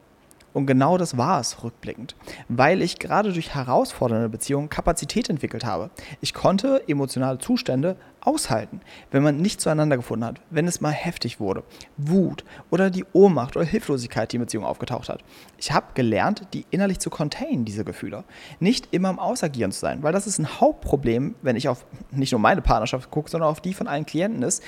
Und 0.54 0.68
genau 0.68 0.98
das 0.98 1.18
war 1.18 1.40
es 1.40 1.64
rückblickend, 1.64 2.16
weil 2.48 2.82
ich 2.82 3.00
gerade 3.00 3.34
durch 3.34 3.56
herausfordernde 3.56 4.30
Beziehungen 4.30 4.70
Kapazität 4.70 5.30
entwickelt 5.30 5.66
habe. 5.66 5.90
Ich 6.22 6.34
konnte 6.34 6.84
emotionale 6.88 7.40
Zustände 7.40 7.98
aushalten, 8.26 8.82
wenn 9.12 9.24
man 9.24 9.38
nicht 9.38 9.62
zueinander 9.62 9.98
gefunden 9.98 10.26
hat, 10.26 10.42
wenn 10.50 10.68
es 10.68 10.82
mal 10.82 10.92
heftig 10.92 11.40
wurde, 11.40 11.64
Wut 11.98 12.44
oder 12.72 12.90
die 12.90 13.06
Ohnmacht 13.14 13.56
oder 13.56 13.66
Hilflosigkeit, 13.66 14.32
die 14.32 14.38
in 14.38 14.42
Beziehung 14.42 14.66
aufgetaucht 14.66 15.10
hat. 15.10 15.24
Ich 15.58 15.72
habe 15.72 15.88
gelernt, 15.94 16.48
die 16.54 16.66
innerlich 16.72 17.00
zu 17.00 17.10
containen, 17.10 17.66
diese 17.66 17.84
Gefühle. 17.84 18.24
Nicht 18.60 18.90
immer 18.92 19.10
im 19.10 19.20
Ausagieren 19.20 19.72
zu 19.72 19.80
sein, 19.80 20.04
weil 20.04 20.14
das 20.14 20.28
ist 20.28 20.40
ein 20.40 20.60
Hauptproblem, 20.60 21.36
wenn 21.42 21.56
ich 21.56 21.68
auf 21.68 21.86
nicht 22.12 22.32
nur 22.32 22.42
meine 22.42 22.62
Partnerschaft 22.62 23.12
gucke, 23.12 23.30
sondern 23.30 23.50
auf 23.50 23.62
die 23.62 23.74
von 23.74 23.88
allen 23.88 24.06
Klienten 24.06 24.44
ist, 24.44 24.64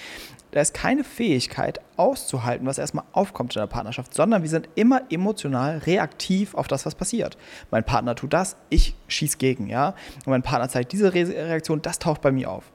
da 0.51 0.61
ist 0.61 0.73
keine 0.73 1.03
Fähigkeit 1.03 1.81
auszuhalten, 1.97 2.65
was 2.65 2.77
erstmal 2.77 3.03
aufkommt 3.11 3.55
in 3.55 3.59
der 3.59 3.67
Partnerschaft, 3.67 4.13
sondern 4.13 4.41
wir 4.41 4.49
sind 4.49 4.69
immer 4.75 5.01
emotional 5.09 5.79
reaktiv 5.79 6.55
auf 6.55 6.67
das, 6.67 6.85
was 6.85 6.95
passiert. 6.95 7.37
Mein 7.71 7.83
Partner 7.83 8.15
tut 8.15 8.31
das, 8.31 8.55
ich 8.69 8.95
schieße 9.07 9.37
gegen, 9.37 9.67
ja. 9.67 9.89
Und 10.19 10.27
mein 10.27 10.43
Partner 10.43 10.69
zeigt 10.69 10.93
diese 10.93 11.13
Reaktion, 11.13 11.81
das 11.81 11.99
taucht 11.99 12.21
bei 12.21 12.31
mir 12.31 12.49
auf. 12.49 12.71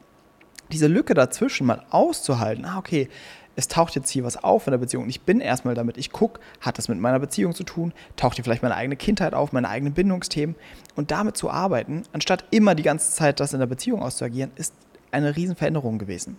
Diese 0.72 0.86
Lücke 0.86 1.14
dazwischen 1.14 1.66
mal 1.66 1.84
auszuhalten, 1.90 2.64
ah, 2.64 2.78
okay, 2.78 3.08
es 3.56 3.68
taucht 3.68 3.94
jetzt 3.94 4.10
hier 4.10 4.24
was 4.24 4.42
auf 4.42 4.66
in 4.66 4.70
der 4.70 4.78
Beziehung 4.78 5.04
und 5.04 5.10
ich 5.10 5.22
bin 5.22 5.40
erstmal 5.40 5.74
damit, 5.74 5.98
ich 5.98 6.12
gucke, 6.12 6.40
hat 6.60 6.78
das 6.78 6.88
mit 6.88 6.98
meiner 6.98 7.18
Beziehung 7.18 7.54
zu 7.54 7.64
tun, 7.64 7.92
taucht 8.16 8.36
hier 8.36 8.44
vielleicht 8.44 8.62
meine 8.62 8.76
eigene 8.76 8.96
Kindheit 8.96 9.34
auf, 9.34 9.52
meine 9.52 9.68
eigenen 9.68 9.92
Bindungsthemen 9.92 10.54
und 10.94 11.10
damit 11.10 11.36
zu 11.36 11.50
arbeiten, 11.50 12.04
anstatt 12.12 12.44
immer 12.50 12.74
die 12.74 12.82
ganze 12.82 13.10
Zeit 13.12 13.40
das 13.40 13.52
in 13.52 13.60
der 13.60 13.66
Beziehung 13.66 14.02
auszuagieren, 14.02 14.52
ist 14.56 14.74
eine 15.10 15.36
Riesenveränderung 15.36 15.98
gewesen. 15.98 16.38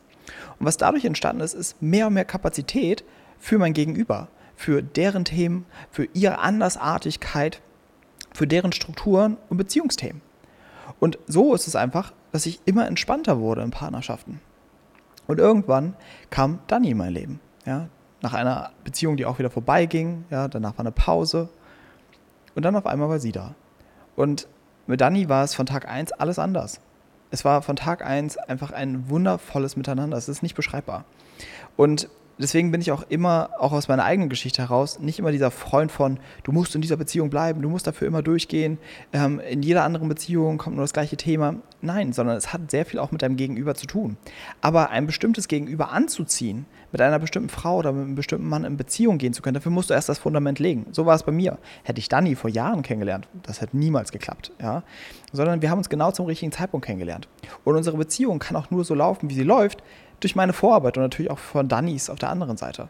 Und 0.59 0.65
was 0.65 0.77
dadurch 0.77 1.05
entstanden 1.05 1.41
ist, 1.41 1.53
ist 1.53 1.81
mehr 1.81 2.07
und 2.07 2.13
mehr 2.13 2.25
Kapazität 2.25 3.03
für 3.39 3.57
mein 3.57 3.73
Gegenüber, 3.73 4.29
für 4.55 4.81
deren 4.81 5.25
Themen, 5.25 5.65
für 5.89 6.07
ihre 6.13 6.39
Andersartigkeit, 6.39 7.61
für 8.33 8.47
deren 8.47 8.71
Strukturen 8.71 9.37
und 9.49 9.57
Beziehungsthemen. 9.57 10.21
Und 10.99 11.19
so 11.27 11.53
ist 11.53 11.67
es 11.67 11.75
einfach, 11.75 12.13
dass 12.31 12.45
ich 12.45 12.61
immer 12.65 12.87
entspannter 12.87 13.39
wurde 13.39 13.61
in 13.61 13.71
Partnerschaften. 13.71 14.39
Und 15.27 15.39
irgendwann 15.39 15.95
kam 16.29 16.59
Dani 16.67 16.91
in 16.91 16.97
mein 16.97 17.13
Leben. 17.13 17.39
Ja, 17.65 17.87
nach 18.21 18.33
einer 18.33 18.71
Beziehung, 18.83 19.17
die 19.17 19.25
auch 19.25 19.39
wieder 19.39 19.49
vorbeiging. 19.49 20.25
Ja, 20.29 20.47
danach 20.47 20.73
war 20.73 20.81
eine 20.81 20.91
Pause. 20.91 21.49
Und 22.55 22.63
dann 22.63 22.75
auf 22.75 22.85
einmal 22.85 23.09
war 23.09 23.19
sie 23.19 23.31
da. 23.31 23.55
Und 24.15 24.47
mit 24.87 24.99
Dani 24.99 25.29
war 25.29 25.43
es 25.43 25.53
von 25.53 25.65
Tag 25.65 25.87
1 25.87 26.11
alles 26.13 26.39
anders 26.39 26.81
es 27.31 27.45
war 27.45 27.61
von 27.61 27.77
Tag 27.77 28.05
1 28.05 28.37
einfach 28.37 28.71
ein 28.71 29.09
wundervolles 29.09 29.77
Miteinander. 29.77 30.17
Es 30.17 30.29
ist 30.29 30.43
nicht 30.43 30.55
beschreibbar. 30.55 31.05
Und 31.77 32.09
deswegen 32.41 32.71
bin 32.71 32.81
ich 32.81 32.91
auch 32.91 33.03
immer, 33.09 33.51
auch 33.59 33.71
aus 33.71 33.87
meiner 33.87 34.03
eigenen 34.03 34.29
Geschichte 34.29 34.61
heraus, 34.61 34.99
nicht 34.99 35.19
immer 35.19 35.31
dieser 35.31 35.51
Freund 35.51 35.91
von, 35.91 36.19
du 36.43 36.51
musst 36.51 36.75
in 36.75 36.81
dieser 36.81 36.97
Beziehung 36.97 37.29
bleiben, 37.29 37.61
du 37.61 37.69
musst 37.69 37.87
dafür 37.87 38.07
immer 38.07 38.21
durchgehen. 38.21 38.77
Ähm, 39.13 39.39
in 39.39 39.61
jeder 39.61 39.83
anderen 39.83 40.09
Beziehung 40.09 40.57
kommt 40.57 40.75
nur 40.75 40.83
das 40.83 40.93
gleiche 40.93 41.17
Thema. 41.17 41.55
Nein, 41.81 42.13
sondern 42.13 42.37
es 42.37 42.53
hat 42.53 42.69
sehr 42.69 42.85
viel 42.85 42.99
auch 42.99 43.11
mit 43.11 43.21
deinem 43.21 43.37
Gegenüber 43.37 43.75
zu 43.75 43.87
tun. 43.87 44.17
Aber 44.61 44.89
ein 44.89 45.07
bestimmtes 45.07 45.47
Gegenüber 45.47 45.91
anzuziehen, 45.91 46.65
mit 46.91 47.01
einer 47.01 47.19
bestimmten 47.19 47.49
Frau 47.49 47.77
oder 47.77 47.91
mit 47.91 48.03
einem 48.03 48.15
bestimmten 48.15 48.47
Mann 48.47 48.65
in 48.65 48.77
Beziehung 48.77 49.17
gehen 49.17 49.33
zu 49.33 49.41
können, 49.41 49.55
dafür 49.55 49.71
musst 49.71 49.89
du 49.89 49.93
erst 49.93 50.09
das 50.09 50.19
Fundament 50.19 50.59
legen. 50.59 50.87
So 50.91 51.05
war 51.05 51.15
es 51.15 51.23
bei 51.23 51.31
mir. 51.31 51.57
Hätte 51.83 51.99
ich 51.99 52.09
Dani 52.09 52.35
vor 52.35 52.49
Jahren 52.49 52.81
kennengelernt, 52.81 53.27
das 53.43 53.61
hätte 53.61 53.77
niemals 53.77 54.11
geklappt. 54.11 54.51
Ja? 54.61 54.83
Sondern 55.31 55.61
wir 55.61 55.69
haben 55.69 55.77
uns 55.77 55.89
genau 55.89 56.11
zum 56.11 56.25
richtigen 56.25 56.51
Zeitpunkt 56.51 56.85
kennengelernt. 56.85 57.27
Und 57.63 57.75
unsere 57.75 57.97
Beziehung 57.97 58.39
kann 58.39 58.55
auch 58.55 58.69
nur 58.71 58.83
so 58.83 58.93
laufen, 58.93 59.29
wie 59.29 59.35
sie 59.35 59.43
läuft, 59.43 59.83
durch 60.21 60.35
meine 60.35 60.53
Vorarbeit 60.53 60.97
und 60.97 61.03
natürlich 61.03 61.31
auch 61.31 61.39
von 61.39 61.67
Dannys 61.67 62.09
auf 62.09 62.19
der 62.19 62.29
anderen 62.29 62.57
Seite. 62.57 62.87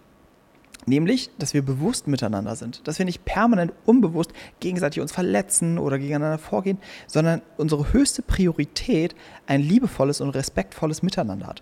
Nämlich, 0.87 1.29
dass 1.37 1.53
wir 1.53 1.61
bewusst 1.61 2.07
miteinander 2.07 2.55
sind, 2.55 2.87
dass 2.87 2.97
wir 2.97 3.05
nicht 3.05 3.23
permanent 3.23 3.71
unbewusst 3.85 4.31
gegenseitig 4.59 5.01
uns 5.01 5.11
verletzen 5.11 5.77
oder 5.77 5.99
gegeneinander 5.99 6.39
vorgehen, 6.39 6.79
sondern 7.05 7.41
unsere 7.57 7.93
höchste 7.93 8.23
Priorität 8.23 9.15
ein 9.45 9.61
liebevolles 9.61 10.21
und 10.21 10.31
respektvolles 10.31 11.03
Miteinander 11.03 11.47
hat. 11.47 11.61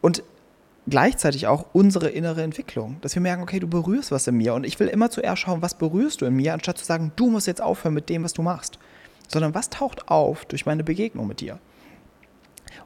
Und 0.00 0.22
gleichzeitig 0.88 1.48
auch 1.48 1.66
unsere 1.72 2.08
innere 2.10 2.42
Entwicklung, 2.42 2.96
dass 3.00 3.14
wir 3.14 3.22
merken, 3.22 3.42
okay, 3.42 3.58
du 3.58 3.66
berührst 3.66 4.12
was 4.12 4.26
in 4.26 4.36
mir 4.36 4.54
und 4.54 4.64
ich 4.64 4.78
will 4.78 4.88
immer 4.88 5.10
zuerst 5.10 5.42
schauen, 5.42 5.62
was 5.62 5.74
berührst 5.74 6.20
du 6.20 6.26
in 6.26 6.34
mir, 6.34 6.54
anstatt 6.54 6.78
zu 6.78 6.84
sagen, 6.84 7.12
du 7.16 7.28
musst 7.28 7.48
jetzt 7.48 7.62
aufhören 7.62 7.94
mit 7.94 8.08
dem, 8.08 8.22
was 8.22 8.32
du 8.32 8.42
machst, 8.42 8.78
sondern 9.26 9.54
was 9.54 9.70
taucht 9.70 10.08
auf 10.08 10.44
durch 10.44 10.64
meine 10.64 10.84
Begegnung 10.84 11.26
mit 11.26 11.40
dir. 11.40 11.58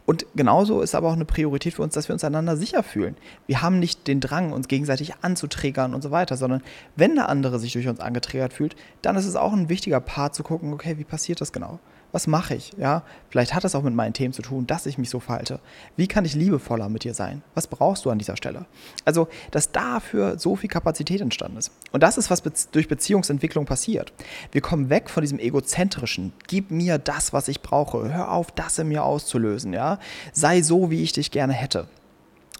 Und 0.05 0.27
genauso 0.35 0.81
ist 0.81 0.95
aber 0.95 1.09
auch 1.09 1.15
eine 1.15 1.25
Priorität 1.25 1.75
für 1.75 1.83
uns, 1.83 1.95
dass 1.95 2.09
wir 2.09 2.13
uns 2.13 2.25
einander 2.25 2.57
sicher 2.57 2.83
fühlen. 2.83 3.17
Wir 3.47 3.63
haben 3.63 3.79
nicht 3.79 4.07
den 4.07 4.21
Drang, 4.21 4.53
uns 4.53 4.69
gegenseitig 4.69 5.15
anzuträgern 5.23 5.95
und 5.95 6.03
so 6.03 6.11
weiter, 6.11 6.37
sondern 6.37 6.63
wenn 6.97 7.15
der 7.15 7.29
andere 7.29 7.59
sich 7.59 7.73
durch 7.73 7.89
uns 7.89 8.01
angetriggert 8.01 8.53
fühlt, 8.53 8.77
dann 9.03 9.17
ist 9.17 9.27
es 9.27 9.37
auch 9.37 9.53
ein 9.53 9.69
wichtiger 9.69 10.01
Part 10.01 10.35
zu 10.35 10.43
gucken, 10.43 10.73
okay, 10.73 10.99
wie 10.99 11.05
passiert 11.05 11.41
das 11.41 11.53
genau? 11.53 11.81
Was 12.13 12.27
mache 12.27 12.55
ich? 12.55 12.73
Ja, 12.79 13.03
vielleicht 13.29 13.55
hat 13.55 13.65
das 13.65 13.75
auch 13.75 13.83
mit 13.83 13.95
meinen 13.95 14.13
Themen 14.13 14.33
zu 14.33 14.43
tun, 14.43 14.67
dass 14.67 14.87
ich 14.87 14.97
mich 14.97 15.11
so 15.11 15.21
verhalte. 15.21 15.61
Wie 15.97 16.07
kann 16.07 16.25
ich 16.25 16.35
liebevoller 16.35 16.89
mit 16.89 17.05
dir 17.05 17.15
sein? 17.15 17.43
Was 17.55 17.67
brauchst 17.67 18.05
du 18.05 18.11
an 18.11 18.19
dieser 18.19 18.37
Stelle? 18.37 18.67
Also, 19.05 19.29
dass 19.51 19.73
dafür 19.73 20.39
so 20.39 20.57
viel 20.57 20.71
Kapazität 20.71 21.21
entstanden 21.21 21.59
ist. 21.59 21.73
Und 21.93 22.03
das 22.03 22.17
ist, 22.17 22.31
was 22.31 22.43
durch 22.71 22.89
Beziehungsentwicklung 22.89 23.67
passiert. 23.67 24.13
Wir 24.53 24.61
kommen 24.61 24.89
weg 24.89 25.11
von 25.11 25.23
diesem 25.23 25.39
egozentrischen, 25.39 26.33
gib 26.47 26.71
mir 26.71 26.99
das, 26.99 27.33
was 27.33 27.49
ich 27.49 27.61
brauche, 27.61 28.13
hör 28.13 28.33
auf, 28.33 28.51
das 28.53 28.79
in 28.79 28.89
mir 28.89 29.05
auszulösen, 29.05 29.73
ja? 29.73 29.99
Sei 30.33 30.63
so, 30.63 30.91
wie 30.91 31.03
ich 31.03 31.13
dich 31.13 31.31
gerne 31.31 31.53
hätte. 31.53 31.89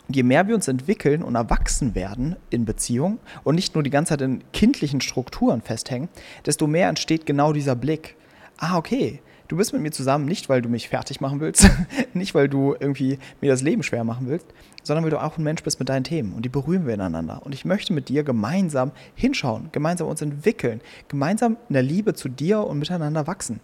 Je 0.09 0.23
mehr 0.23 0.47
wir 0.47 0.55
uns 0.55 0.69
entwickeln 0.69 1.23
und 1.23 1.35
erwachsen 1.35 1.97
werden 1.97 2.37
in 2.51 2.65
Beziehungen 2.65 3.19
und 3.43 3.57
nicht 3.57 3.75
nur 3.75 3.83
die 3.83 3.91
ganze 3.91 4.11
Zeit 4.11 4.21
in 4.21 4.45
kindlichen 4.53 5.01
Strukturen 5.01 5.63
festhängen, 5.63 6.09
desto 6.45 6.69
mehr 6.69 6.89
entsteht 6.89 7.27
genau 7.27 7.53
dieser 7.53 7.75
Blick. 7.75 8.17
Ah, 8.59 8.77
okay, 8.77 9.21
du 9.49 9.57
bist 9.57 9.73
mit 9.73 9.83
mir 9.83 9.91
zusammen 9.91 10.25
nicht, 10.25 10.49
weil 10.49 10.63
du 10.63 10.69
mich 10.69 10.89
fertig 10.89 11.21
machen 11.21 11.41
willst, 11.41 11.71
nicht, 12.15 12.35
weil 12.35 12.49
du 12.49 12.75
irgendwie 12.79 13.19
mir 13.41 13.51
das 13.51 13.63
Leben 13.63 13.83
schwer 13.83 14.05
machen 14.05 14.29
willst, 14.29 14.47
sondern 14.83 15.05
weil 15.05 15.11
du 15.11 15.23
auch 15.23 15.39
ein 15.39 15.45
Mensch 15.45 15.63
bist 15.63 15.79
mit 15.79 15.89
deinen 15.89 16.05
Themen 16.05 16.33
und 16.33 16.45
die 16.45 16.49
berühren 16.49 16.87
wir 16.87 16.95
ineinander. 16.95 17.41
Und 17.45 17.55
ich 17.55 17.65
möchte 17.65 17.93
mit 17.93 18.09
dir 18.09 18.25
gemeinsam 18.25 18.93
hinschauen, 19.15 19.71
gemeinsam 19.73 20.09
uns 20.09 20.23
entwickeln, 20.23 20.81
gemeinsam 21.09 21.57
in 21.69 21.75
der 21.75 21.83
Liebe 21.83 22.15
zu 22.15 22.29
dir 22.29 22.61
und 22.61 22.79
miteinander 22.79 23.27
wachsen. 23.27 23.61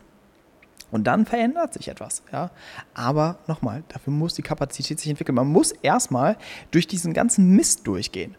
Und 0.91 1.05
dann 1.07 1.25
verändert 1.25 1.73
sich 1.73 1.89
etwas. 1.89 2.23
Ja? 2.33 2.51
Aber 2.93 3.39
nochmal, 3.47 3.83
dafür 3.89 4.13
muss 4.13 4.35
die 4.35 4.43
Kapazität 4.43 5.01
sich 5.01 5.09
entwickeln. 5.09 5.35
Man 5.35 5.49
muss 5.49 5.73
erstmal 5.73 6.37
durch 6.71 6.87
diesen 6.87 7.15
ganzen 7.15 7.57
Mist 7.57 7.87
durchgehen 7.87 8.37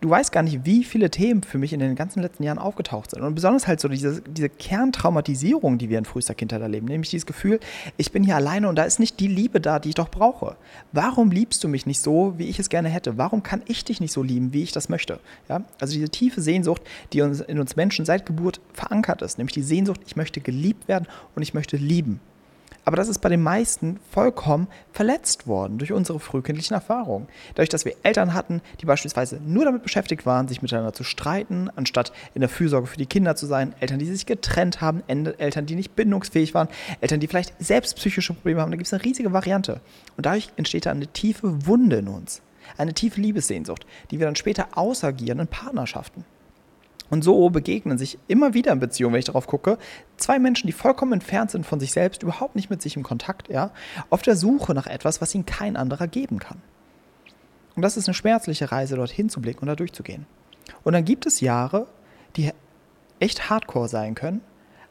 du 0.00 0.10
weißt 0.10 0.32
gar 0.32 0.42
nicht, 0.42 0.64
wie 0.64 0.84
viele 0.84 1.10
Themen 1.10 1.42
für 1.42 1.58
mich 1.58 1.72
in 1.72 1.80
den 1.80 1.94
ganzen 1.94 2.22
letzten 2.22 2.42
Jahren 2.42 2.58
aufgetaucht 2.58 3.10
sind. 3.10 3.22
Und 3.22 3.34
besonders 3.34 3.66
halt 3.66 3.80
so 3.80 3.88
diese, 3.88 4.20
diese 4.22 4.48
Kerntraumatisierung, 4.48 5.78
die 5.78 5.88
wir 5.88 5.98
in 5.98 6.04
frühester 6.04 6.34
Kindheit 6.34 6.60
erleben, 6.60 6.86
nämlich 6.86 7.10
dieses 7.10 7.26
Gefühl, 7.26 7.60
ich 7.96 8.12
bin 8.12 8.22
hier 8.22 8.36
alleine 8.36 8.68
und 8.68 8.76
da 8.76 8.84
ist 8.84 9.00
nicht 9.00 9.20
die 9.20 9.28
Liebe 9.28 9.60
da, 9.60 9.78
die 9.78 9.90
ich 9.90 9.94
doch 9.94 10.10
brauche. 10.10 10.56
Warum 10.92 11.30
liebst 11.30 11.62
du 11.64 11.68
mich 11.68 11.86
nicht 11.86 12.00
so, 12.00 12.34
wie 12.36 12.48
ich 12.48 12.58
es 12.58 12.68
gerne 12.68 12.88
hätte? 12.88 13.18
Warum 13.18 13.42
kann 13.42 13.62
ich 13.66 13.84
dich 13.84 14.00
nicht 14.00 14.12
so 14.12 14.22
lieben, 14.22 14.52
wie 14.52 14.62
ich 14.62 14.72
das 14.72 14.88
möchte? 14.88 15.20
Ja? 15.48 15.62
Also 15.80 15.94
diese 15.94 16.08
tiefe 16.08 16.40
Sehnsucht, 16.40 16.82
die 17.12 17.22
uns, 17.22 17.40
in 17.40 17.58
uns 17.58 17.76
Menschen 17.76 18.04
seit 18.04 18.26
Geburt 18.26 18.60
verankert 18.72 19.22
ist, 19.22 19.38
nämlich 19.38 19.54
die 19.54 19.62
Sehnsucht, 19.62 20.00
ich 20.06 20.16
möchte 20.16 20.40
geliebt 20.40 20.88
werden 20.88 21.06
und 21.34 21.42
ich 21.42 21.54
möchte 21.54 21.76
lieben. 21.76 22.20
Aber 22.84 22.96
das 22.96 23.08
ist 23.08 23.20
bei 23.20 23.28
den 23.28 23.42
meisten 23.42 23.98
vollkommen 24.10 24.68
verletzt 24.92 25.46
worden 25.46 25.78
durch 25.78 25.92
unsere 25.92 26.20
frühkindlichen 26.20 26.74
Erfahrungen. 26.74 27.28
Dadurch, 27.54 27.70
dass 27.70 27.84
wir 27.84 27.94
Eltern 28.02 28.34
hatten, 28.34 28.60
die 28.80 28.86
beispielsweise 28.86 29.40
nur 29.44 29.64
damit 29.64 29.82
beschäftigt 29.82 30.26
waren, 30.26 30.48
sich 30.48 30.60
miteinander 30.60 30.92
zu 30.92 31.02
streiten, 31.02 31.70
anstatt 31.76 32.12
in 32.34 32.40
der 32.40 32.50
Fürsorge 32.50 32.86
für 32.86 32.98
die 32.98 33.06
Kinder 33.06 33.36
zu 33.36 33.46
sein, 33.46 33.74
Eltern, 33.80 33.98
die 33.98 34.06
sich 34.06 34.26
getrennt 34.26 34.80
haben, 34.80 35.02
Eltern, 35.06 35.66
die 35.66 35.76
nicht 35.76 35.96
bindungsfähig 35.96 36.52
waren, 36.54 36.68
Eltern, 37.00 37.20
die 37.20 37.26
vielleicht 37.26 37.54
selbst 37.58 37.96
psychische 37.96 38.34
Probleme 38.34 38.60
haben, 38.60 38.70
da 38.70 38.76
gibt 38.76 38.86
es 38.86 38.92
eine 38.92 39.04
riesige 39.04 39.32
Variante. 39.32 39.80
Und 40.16 40.26
dadurch 40.26 40.50
entsteht 40.56 40.86
da 40.86 40.90
eine 40.90 41.06
tiefe 41.06 41.66
Wunde 41.66 41.96
in 41.96 42.08
uns, 42.08 42.42
eine 42.76 42.92
tiefe 42.92 43.20
Liebessehnsucht, 43.20 43.86
die 44.10 44.18
wir 44.18 44.26
dann 44.26 44.36
später 44.36 44.68
ausagieren 44.74 45.40
in 45.40 45.46
Partnerschaften. 45.46 46.24
Und 47.10 47.22
so 47.22 47.50
begegnen 47.50 47.98
sich 47.98 48.18
immer 48.28 48.54
wieder 48.54 48.72
in 48.72 48.80
Beziehungen, 48.80 49.12
wenn 49.12 49.18
ich 49.18 49.26
darauf 49.26 49.46
gucke, 49.46 49.78
zwei 50.16 50.38
Menschen, 50.38 50.66
die 50.66 50.72
vollkommen 50.72 51.12
entfernt 51.12 51.50
sind 51.50 51.66
von 51.66 51.78
sich 51.78 51.92
selbst, 51.92 52.22
überhaupt 52.22 52.56
nicht 52.56 52.70
mit 52.70 52.82
sich 52.82 52.96
im 52.96 53.02
Kontakt, 53.02 53.48
ja, 53.48 53.70
auf 54.10 54.22
der 54.22 54.36
Suche 54.36 54.74
nach 54.74 54.86
etwas, 54.86 55.20
was 55.20 55.34
ihnen 55.34 55.46
kein 55.46 55.76
anderer 55.76 56.06
geben 56.06 56.38
kann. 56.38 56.62
Und 57.76 57.82
das 57.82 57.96
ist 57.96 58.08
eine 58.08 58.14
schmerzliche 58.14 58.72
Reise, 58.72 58.96
dorthin 58.96 59.28
zu 59.28 59.40
blicken 59.40 59.60
und 59.60 59.68
da 59.68 59.76
durchzugehen. 59.76 60.26
Und 60.82 60.92
dann 60.92 61.04
gibt 61.04 61.26
es 61.26 61.40
Jahre, 61.40 61.86
die 62.36 62.52
echt 63.20 63.50
hardcore 63.50 63.88
sein 63.88 64.14
können, 64.14 64.40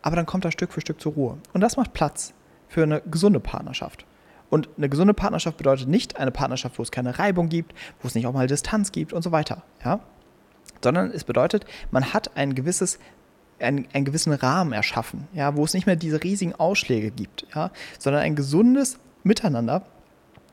aber 0.01 0.15
dann 0.15 0.25
kommt 0.25 0.45
er 0.45 0.51
Stück 0.51 0.71
für 0.71 0.81
Stück 0.81 1.01
zur 1.01 1.13
Ruhe. 1.13 1.37
Und 1.53 1.61
das 1.61 1.77
macht 1.77 1.93
Platz 1.93 2.33
für 2.67 2.83
eine 2.83 3.01
gesunde 3.01 3.39
Partnerschaft. 3.39 4.05
Und 4.49 4.69
eine 4.77 4.89
gesunde 4.89 5.13
Partnerschaft 5.13 5.57
bedeutet 5.57 5.87
nicht 5.87 6.17
eine 6.17 6.31
Partnerschaft, 6.31 6.77
wo 6.77 6.83
es 6.83 6.91
keine 6.91 7.17
Reibung 7.17 7.49
gibt, 7.49 7.73
wo 8.01 8.07
es 8.07 8.15
nicht 8.15 8.27
auch 8.27 8.33
mal 8.33 8.47
Distanz 8.47 8.91
gibt 8.91 9.13
und 9.13 9.23
so 9.23 9.31
weiter. 9.31 9.63
Ja? 9.83 9.99
Sondern 10.83 11.11
es 11.11 11.23
bedeutet, 11.23 11.65
man 11.91 12.13
hat 12.13 12.35
ein 12.35 12.55
gewisses 12.55 12.99
einen, 13.59 13.87
einen 13.93 14.05
gewissen 14.05 14.33
Rahmen 14.33 14.73
erschaffen, 14.73 15.27
ja, 15.33 15.55
wo 15.55 15.63
es 15.63 15.73
nicht 15.73 15.87
mehr 15.87 15.95
diese 15.95 16.23
riesigen 16.23 16.53
Ausschläge 16.53 17.11
gibt, 17.11 17.47
ja, 17.55 17.71
sondern 17.97 18.21
ein 18.21 18.35
gesundes 18.35 18.99
Miteinander, 19.23 19.83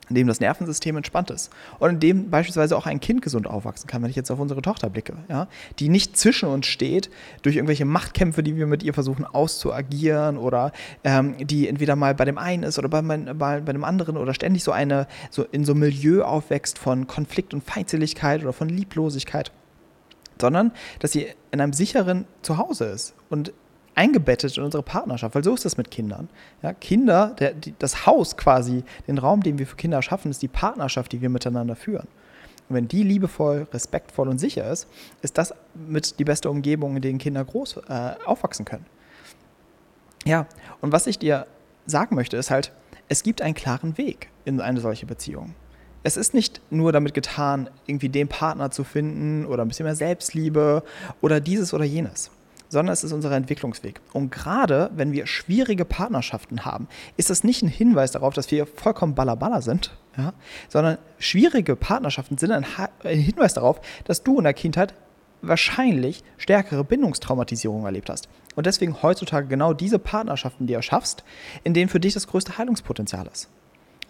in 0.09 0.17
dem 0.17 0.27
das 0.27 0.41
Nervensystem 0.41 0.97
entspannt 0.97 1.31
ist 1.31 1.51
und 1.79 1.91
in 1.91 2.01
dem 2.01 2.31
beispielsweise 2.31 2.77
auch 2.77 2.87
ein 2.87 2.99
Kind 2.99 3.23
gesund 3.23 3.47
aufwachsen 3.47 3.89
kann, 3.89 4.03
wenn 4.03 4.11
ich 4.11 4.17
jetzt 4.17 4.31
auf 4.31 4.41
unsere 4.41 4.61
Tochter 4.61 4.91
blicke, 4.91 5.15
ja, 5.29 5.47
die 5.79 5.89
nicht 5.89 6.17
zwischen 6.17 6.49
uns 6.49 6.67
steht 6.67 7.11
durch 7.43 7.57
irgendwelche 7.57 7.85
Machtkämpfe, 7.85 8.43
die 8.43 8.57
wir 8.57 8.67
mit 8.67 8.83
ihr 8.83 8.93
versuchen 8.93 9.25
auszuagieren 9.25 10.37
oder 10.37 10.73
ähm, 11.05 11.37
die 11.39 11.69
entweder 11.69 11.95
mal 11.97 12.15
bei 12.15 12.25
dem 12.25 12.39
einen 12.39 12.65
ist 12.65 12.79
oder 12.79 12.89
bei, 12.89 13.03
bei, 13.03 13.61
bei 13.61 13.73
dem 13.73 13.85
anderen 13.85 14.17
oder 14.17 14.35
ständig 14.35 14.65
so 14.65 14.73
eine 14.73 15.07
so 15.31 15.45
in 15.45 15.65
so 15.65 15.73
einem 15.73 15.81
Milieu 15.81 16.25
aufwächst 16.25 16.79
von 16.79 17.07
Konflikt 17.07 17.55
und 17.55 17.63
Feindseligkeit 17.63 18.43
oder 18.43 18.53
von 18.53 18.69
Lieblosigkeit 18.69 19.53
sondern 20.41 20.73
dass 20.99 21.13
sie 21.13 21.29
in 21.51 21.61
einem 21.61 21.73
sicheren 21.73 22.27
Zuhause 22.43 22.87
ist 22.87 23.15
und 23.29 23.53
eingebettet 23.95 24.57
in 24.57 24.63
unsere 24.63 24.83
Partnerschaft, 24.83 25.35
weil 25.35 25.45
so 25.45 25.55
ist 25.55 25.65
das 25.65 25.77
mit 25.77 25.91
Kindern. 25.91 26.29
Ja, 26.63 26.73
Kinder, 26.73 27.35
der, 27.39 27.53
die, 27.53 27.75
das 27.79 28.07
Haus 28.07 28.37
quasi, 28.37 28.85
den 29.07 29.19
Raum, 29.19 29.43
den 29.43 29.59
wir 29.59 29.67
für 29.67 29.77
Kinder 29.77 30.01
schaffen, 30.01 30.31
ist 30.31 30.43
die 30.43 30.49
Partnerschaft, 30.49 31.13
die 31.13 31.21
wir 31.21 31.29
miteinander 31.29 31.77
führen. 31.77 32.07
Und 32.69 32.77
wenn 32.77 32.89
die 32.89 33.03
liebevoll, 33.03 33.67
respektvoll 33.73 34.29
und 34.29 34.39
sicher 34.39 34.71
ist, 34.71 34.87
ist 35.23 35.37
das 35.37 35.53
mit 35.75 36.19
die 36.19 36.25
beste 36.25 36.49
Umgebung, 36.49 36.97
in 36.97 37.03
der 37.03 37.13
Kinder 37.15 37.45
groß 37.45 37.79
äh, 37.89 38.13
aufwachsen 38.25 38.65
können. 38.65 38.87
Ja, 40.25 40.47
und 40.81 40.93
was 40.93 41.07
ich 41.07 41.19
dir 41.19 41.47
sagen 41.87 42.15
möchte, 42.15 42.37
ist 42.37 42.51
halt, 42.51 42.73
es 43.09 43.23
gibt 43.23 43.43
einen 43.43 43.55
klaren 43.55 43.99
Weg 43.99 44.29
in 44.45 44.61
eine 44.61 44.81
solche 44.81 45.07
Beziehung 45.07 45.55
es 46.03 46.17
ist 46.17 46.35
nicht 46.35 46.61
nur 46.71 46.93
damit 46.93 47.15
getan, 47.15 47.69
irgendwie 47.87 48.09
den 48.09 48.29
Partner 48.29 48.71
zu 48.71 48.85
finden 48.85 49.45
oder 49.47 49.65
ein 49.65 49.69
bisschen 49.69 49.85
mehr 49.85 49.97
Selbstliebe 49.97 50.83
oder 51.21 51.41
dieses 51.41 51.75
oder 51.75 51.85
jenes, 51.85 52.31
sondern 52.69 52.93
es 52.93 53.05
ist 53.05 53.13
unser 53.13 53.31
Entwicklungsweg. 53.33 54.01
Und 54.13 54.31
gerade 54.31 54.91
wenn 54.95 55.13
wir 55.13 55.27
schwierige 55.27 55.85
Partnerschaften 55.85 56.65
haben, 56.65 56.89
ist 57.17 57.31
das 57.31 57.45
nicht 57.45 57.63
ein 57.63 57.69
Hinweis 57.69 58.13
darauf, 58.13 58.35
dass 58.35 58.51
wir 58.51 58.67
vollkommen 58.67 59.15
ballerballer 59.15 59.63
sind, 59.63 59.93
ja? 60.17 60.33
sondern 60.69 60.99
schwierige 61.19 61.77
Partnerschaften 61.77 62.39
sind 62.39 62.53
ein, 62.53 62.65
ein 63.05 63.19
Hinweis 63.19 63.55
darauf, 63.55 63.81
dass 64.05 64.23
du 64.23 64.39
in 64.39 64.45
der 64.45 64.55
Kindheit 64.55 64.95
wahrscheinlich 65.43 66.23
stärkere 66.37 66.85
Bindungstraumatisierung 66.85 67.85
erlebt 67.85 68.11
hast. 68.11 68.29
Und 68.57 68.67
deswegen 68.67 69.03
heutzutage 69.03 69.47
genau 69.47 69.73
diese 69.73 69.99
Partnerschaften, 69.99 70.67
die 70.67 70.75
du 70.75 70.83
schaffst, 70.83 71.25
in 71.65 71.73
denen 71.73 71.89
für 71.89 72.01
dich 72.01 72.15
das 72.15 72.27
größte 72.27 72.59
Heilungspotenzial 72.59 73.27
ist. 73.33 73.49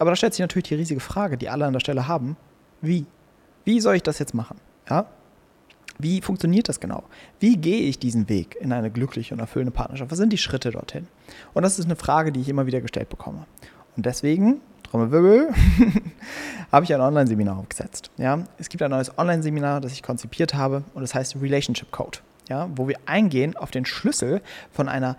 Aber 0.00 0.10
da 0.10 0.16
stellt 0.16 0.32
sich 0.32 0.40
natürlich 0.40 0.68
die 0.68 0.76
riesige 0.76 0.98
Frage, 0.98 1.36
die 1.36 1.50
alle 1.50 1.66
an 1.66 1.74
der 1.74 1.80
Stelle 1.80 2.08
haben. 2.08 2.38
Wie? 2.80 3.04
Wie 3.64 3.80
soll 3.80 3.96
ich 3.96 4.02
das 4.02 4.18
jetzt 4.18 4.32
machen? 4.32 4.56
Ja? 4.88 5.04
Wie 5.98 6.22
funktioniert 6.22 6.70
das 6.70 6.80
genau? 6.80 7.04
Wie 7.38 7.58
gehe 7.58 7.82
ich 7.82 7.98
diesen 7.98 8.30
Weg 8.30 8.56
in 8.58 8.72
eine 8.72 8.90
glückliche 8.90 9.34
und 9.34 9.40
erfüllende 9.40 9.72
Partnerschaft? 9.72 10.10
Was 10.10 10.16
sind 10.16 10.32
die 10.32 10.38
Schritte 10.38 10.70
dorthin? 10.70 11.06
Und 11.52 11.64
das 11.64 11.78
ist 11.78 11.84
eine 11.84 11.96
Frage, 11.96 12.32
die 12.32 12.40
ich 12.40 12.48
immer 12.48 12.64
wieder 12.64 12.80
gestellt 12.80 13.10
bekomme. 13.10 13.44
Und 13.94 14.06
deswegen, 14.06 14.62
Trommelwirbel, 14.84 15.50
habe 16.72 16.84
ich 16.86 16.94
ein 16.94 17.02
Online-Seminar 17.02 17.58
aufgesetzt. 17.58 18.10
Ja? 18.16 18.42
Es 18.56 18.70
gibt 18.70 18.82
ein 18.82 18.90
neues 18.90 19.18
Online-Seminar, 19.18 19.82
das 19.82 19.92
ich 19.92 20.02
konzipiert 20.02 20.54
habe 20.54 20.82
und 20.94 21.02
das 21.02 21.14
heißt 21.14 21.36
Relationship 21.42 21.90
Code. 21.90 22.20
Ja? 22.48 22.70
Wo 22.74 22.88
wir 22.88 22.96
eingehen 23.04 23.54
auf 23.54 23.70
den 23.70 23.84
Schlüssel 23.84 24.40
von 24.72 24.88
einer 24.88 25.18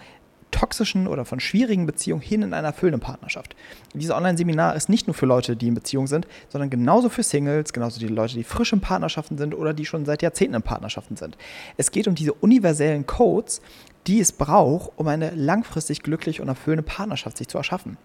toxischen 0.52 1.08
oder 1.08 1.26
von 1.26 1.40
schwierigen 1.40 1.86
Beziehungen 1.86 2.22
hin 2.22 2.42
in 2.42 2.54
einer 2.54 2.68
erfüllenden 2.68 3.02
Partnerschaft. 3.02 3.56
Dieses 3.94 4.12
Online-Seminar 4.12 4.76
ist 4.76 4.90
nicht 4.90 5.08
nur 5.08 5.14
für 5.14 5.26
Leute, 5.26 5.56
die 5.56 5.68
in 5.68 5.74
Beziehung 5.74 6.08
sind, 6.08 6.28
sondern 6.50 6.70
genauso 6.70 7.10
für 7.10 7.24
Singles, 7.24 7.74
genauso 7.74 8.00
die 8.00 8.08
Leute, 8.08 8.36
die 8.36 8.44
frisch 8.44 8.74
in 8.74 8.82
Partnerschaften 8.82 9.38
sind 9.38 9.56
oder 9.56 9.74
die 9.74 9.86
schon 9.86 10.06
seit 10.06 10.22
Jahrzehnten 10.22 10.56
in 10.56 10.62
Partnerschaften 10.62 11.16
sind. 11.16 11.38
Es 11.78 11.92
geht 11.92 12.08
um 12.08 12.16
diese 12.16 12.34
universellen 12.34 13.06
Codes, 13.06 13.62
die 14.08 14.20
es 14.20 14.32
braucht, 14.32 14.92
um 14.98 15.08
eine 15.08 15.32
langfristig 15.32 16.04
glücklich 16.04 16.42
und 16.42 16.48
erfüllende 16.48 16.84
Partnerschaft 16.84 17.38
sich 17.38 17.48
zu 17.48 17.58
erschaffen. 17.58 17.98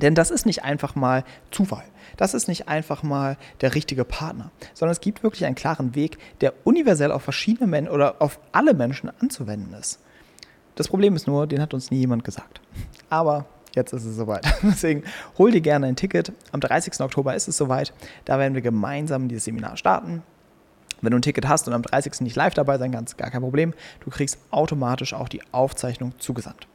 Denn 0.00 0.14
das 0.14 0.30
ist 0.30 0.46
nicht 0.46 0.62
einfach 0.62 0.94
mal 0.94 1.24
Zufall. 1.50 1.84
Das 2.16 2.34
ist 2.34 2.48
nicht 2.48 2.68
einfach 2.68 3.02
mal 3.02 3.36
der 3.60 3.74
richtige 3.74 4.04
Partner, 4.04 4.50
sondern 4.74 4.92
es 4.92 5.00
gibt 5.00 5.22
wirklich 5.22 5.44
einen 5.44 5.54
klaren 5.54 5.94
Weg, 5.94 6.18
der 6.40 6.52
universell 6.64 7.12
auf 7.12 7.22
verschiedene 7.22 7.66
Menschen 7.66 7.92
oder 7.92 8.16
auf 8.20 8.38
alle 8.52 8.74
Menschen 8.74 9.10
anzuwenden 9.20 9.74
ist. 9.74 10.00
Das 10.76 10.88
Problem 10.88 11.16
ist 11.16 11.26
nur, 11.26 11.46
den 11.46 11.60
hat 11.60 11.74
uns 11.74 11.90
nie 11.90 11.98
jemand 11.98 12.22
gesagt. 12.22 12.60
Aber 13.10 13.46
jetzt 13.74 13.92
ist 13.92 14.04
es 14.04 14.14
soweit. 14.14 14.46
Deswegen 14.62 15.02
hol 15.38 15.50
dir 15.50 15.60
gerne 15.60 15.86
ein 15.86 15.96
Ticket. 15.96 16.32
Am 16.52 16.60
30. 16.60 17.00
Oktober 17.00 17.34
ist 17.34 17.48
es 17.48 17.56
soweit. 17.56 17.92
Da 18.24 18.38
werden 18.38 18.54
wir 18.54 18.62
gemeinsam 18.62 19.26
dieses 19.26 19.44
Seminar 19.44 19.76
starten. 19.76 20.22
Wenn 21.00 21.10
du 21.10 21.18
ein 21.18 21.22
Ticket 21.22 21.48
hast 21.48 21.66
und 21.66 21.74
am 21.74 21.82
30. 21.82 22.20
nicht 22.20 22.36
live 22.36 22.54
dabei 22.54 22.78
sein 22.78 22.92
kannst, 22.92 23.18
gar 23.18 23.30
kein 23.30 23.42
Problem. 23.42 23.74
Du 24.00 24.10
kriegst 24.10 24.38
automatisch 24.50 25.12
auch 25.12 25.28
die 25.28 25.42
Aufzeichnung 25.52 26.12
zugesandt. 26.18 26.66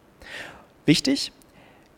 Wichtig, 0.86 1.32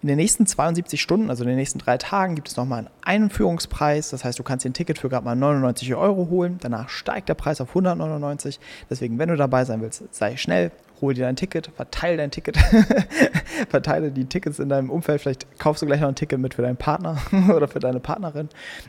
in 0.01 0.07
den 0.07 0.17
nächsten 0.17 0.45
72 0.45 1.01
Stunden, 1.01 1.29
also 1.29 1.43
in 1.43 1.49
den 1.49 1.57
nächsten 1.57 1.79
drei 1.79 1.97
Tagen, 1.97 2.35
gibt 2.35 2.49
es 2.49 2.57
nochmal 2.57 2.79
einen 2.79 2.89
Einführungspreis. 3.03 4.09
Das 4.09 4.25
heißt, 4.25 4.37
du 4.37 4.43
kannst 4.43 4.65
dir 4.65 4.69
ein 4.69 4.73
Ticket 4.73 4.99
für 4.99 5.07
gerade 5.07 5.23
mal 5.23 5.35
99 5.35 5.95
Euro 5.95 6.27
holen. 6.29 6.57
Danach 6.61 6.89
steigt 6.89 7.29
der 7.29 7.35
Preis 7.35 7.61
auf 7.61 7.69
199. 7.69 8.59
Deswegen, 8.89 9.17
wenn 9.17 9.29
du 9.29 9.37
dabei 9.37 9.63
sein 9.63 9.81
willst, 9.81 10.03
sei 10.13 10.35
schnell, 10.35 10.71
hol 11.03 11.13
dir 11.13 11.25
dein 11.25 11.35
Ticket, 11.35 11.69
verteile 11.75 12.17
dein 12.17 12.31
Ticket, 12.31 12.57
verteile 13.69 14.09
die 14.09 14.25
Tickets 14.25 14.59
in 14.59 14.69
deinem 14.69 14.89
Umfeld. 14.89 15.21
Vielleicht 15.21 15.59
kaufst 15.59 15.81
du 15.81 15.85
gleich 15.85 15.99
noch 15.99 16.07
ein 16.07 16.15
Ticket 16.15 16.39
mit 16.39 16.53
für 16.53 16.61
deinen 16.61 16.77
Partner 16.77 17.17
oder 17.55 17.67
für 17.67 17.79
deine 17.79 17.99
Partnerin. 17.99 18.47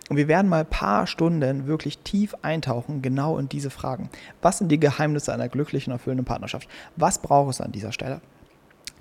Und 0.09 0.17
wir 0.17 0.29
werden 0.29 0.49
mal 0.49 0.61
ein 0.61 0.67
paar 0.67 1.07
Stunden 1.07 1.67
wirklich 1.67 1.99
tief 1.99 2.35
eintauchen, 2.43 3.03
genau 3.03 3.37
in 3.39 3.49
diese 3.49 3.71
Fragen. 3.71 4.11
Was 4.43 4.59
sind 4.59 4.71
die 4.71 4.79
Geheimnisse 4.79 5.35
einer 5.35 5.49
glücklichen, 5.49 5.93
erfüllenden 5.93 6.25
Partnerschaft? 6.25 6.69
Was 6.97 7.19
braucht 7.19 7.51
es 7.51 7.61
an 7.61 7.73
dieser 7.73 7.91
Stelle? 7.91 8.21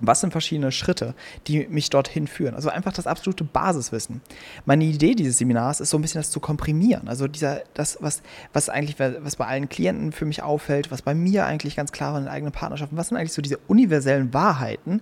Was 0.00 0.20
sind 0.20 0.32
verschiedene 0.32 0.72
Schritte, 0.72 1.14
die 1.46 1.66
mich 1.68 1.88
dorthin 1.88 2.26
führen? 2.26 2.54
Also 2.54 2.68
einfach 2.68 2.92
das 2.92 3.06
absolute 3.06 3.44
Basiswissen. 3.44 4.22
Meine 4.66 4.84
Idee 4.84 5.14
dieses 5.14 5.38
Seminars 5.38 5.80
ist 5.80 5.90
so 5.90 5.98
ein 5.98 6.02
bisschen 6.02 6.20
das 6.20 6.30
zu 6.30 6.40
komprimieren. 6.40 7.06
Also 7.06 7.28
dieser, 7.28 7.62
das, 7.74 7.98
was, 8.00 8.22
was 8.52 8.68
eigentlich, 8.68 8.98
was 8.98 9.36
bei 9.36 9.46
allen 9.46 9.68
Klienten 9.68 10.12
für 10.12 10.24
mich 10.24 10.42
auffällt, 10.42 10.90
was 10.90 11.02
bei 11.02 11.14
mir 11.14 11.46
eigentlich 11.46 11.76
ganz 11.76 11.92
klar 11.92 12.12
war 12.12 12.18
in 12.18 12.24
den 12.24 12.32
eigenen 12.32 12.52
Partnerschaften, 12.52 12.96
was 12.96 13.08
sind 13.08 13.18
eigentlich 13.18 13.32
so 13.32 13.42
diese 13.42 13.58
universellen 13.68 14.34
Wahrheiten, 14.34 15.00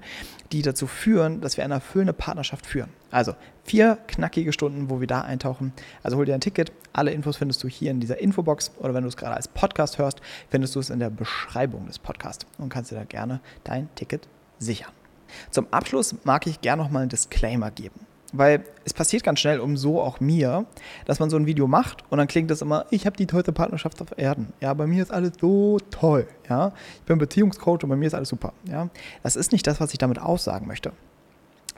die 0.52 0.60
dazu 0.60 0.86
führen, 0.86 1.40
dass 1.40 1.56
wir 1.56 1.64
eine 1.64 1.74
erfüllende 1.74 2.12
Partnerschaft 2.12 2.66
führen. 2.66 2.90
Also 3.10 3.34
vier 3.64 3.98
knackige 4.06 4.52
Stunden, 4.52 4.90
wo 4.90 5.00
wir 5.00 5.06
da 5.06 5.22
eintauchen. 5.22 5.72
Also 6.02 6.16
hol 6.16 6.26
dir 6.26 6.34
ein 6.34 6.40
Ticket. 6.40 6.72
Alle 6.92 7.12
Infos 7.12 7.38
findest 7.38 7.62
du 7.62 7.68
hier 7.68 7.90
in 7.90 8.00
dieser 8.00 8.18
Infobox 8.18 8.72
oder 8.78 8.92
wenn 8.92 9.02
du 9.02 9.08
es 9.08 9.16
gerade 9.16 9.36
als 9.36 9.48
Podcast 9.48 9.98
hörst, 9.98 10.20
findest 10.50 10.74
du 10.74 10.80
es 10.80 10.90
in 10.90 10.98
der 10.98 11.10
Beschreibung 11.10 11.86
des 11.86 11.98
Podcasts 11.98 12.46
und 12.58 12.68
kannst 12.68 12.90
dir 12.90 12.96
da 12.96 13.04
gerne 13.04 13.40
dein 13.64 13.88
Ticket 13.94 14.28
sichern. 14.62 14.92
Zum 15.50 15.66
Abschluss 15.70 16.14
mag 16.24 16.46
ich 16.46 16.60
gerne 16.60 16.82
noch 16.82 16.90
mal 16.90 17.00
einen 17.00 17.08
Disclaimer 17.08 17.70
geben. 17.70 18.06
Weil 18.34 18.64
es 18.86 18.94
passiert 18.94 19.24
ganz 19.24 19.40
schnell, 19.40 19.60
um 19.60 19.76
so 19.76 20.00
auch 20.00 20.18
mir, 20.18 20.64
dass 21.04 21.20
man 21.20 21.28
so 21.28 21.36
ein 21.36 21.44
Video 21.44 21.66
macht 21.66 22.02
und 22.10 22.16
dann 22.16 22.28
klingt 22.28 22.50
das 22.50 22.62
immer, 22.62 22.86
ich 22.90 23.04
habe 23.04 23.14
die 23.14 23.26
tollste 23.26 23.52
Partnerschaft 23.52 24.00
auf 24.00 24.16
Erden. 24.16 24.54
Ja, 24.60 24.72
bei 24.72 24.86
mir 24.86 25.02
ist 25.02 25.12
alles 25.12 25.32
so 25.38 25.78
toll. 25.90 26.26
Ja, 26.48 26.72
ich 26.96 27.02
bin 27.02 27.18
Beziehungscoach 27.18 27.82
und 27.82 27.90
bei 27.90 27.96
mir 27.96 28.06
ist 28.06 28.14
alles 28.14 28.30
super. 28.30 28.54
Ja, 28.66 28.88
das 29.22 29.36
ist 29.36 29.52
nicht 29.52 29.66
das, 29.66 29.80
was 29.80 29.92
ich 29.92 29.98
damit 29.98 30.18
aussagen 30.18 30.66
möchte 30.66 30.92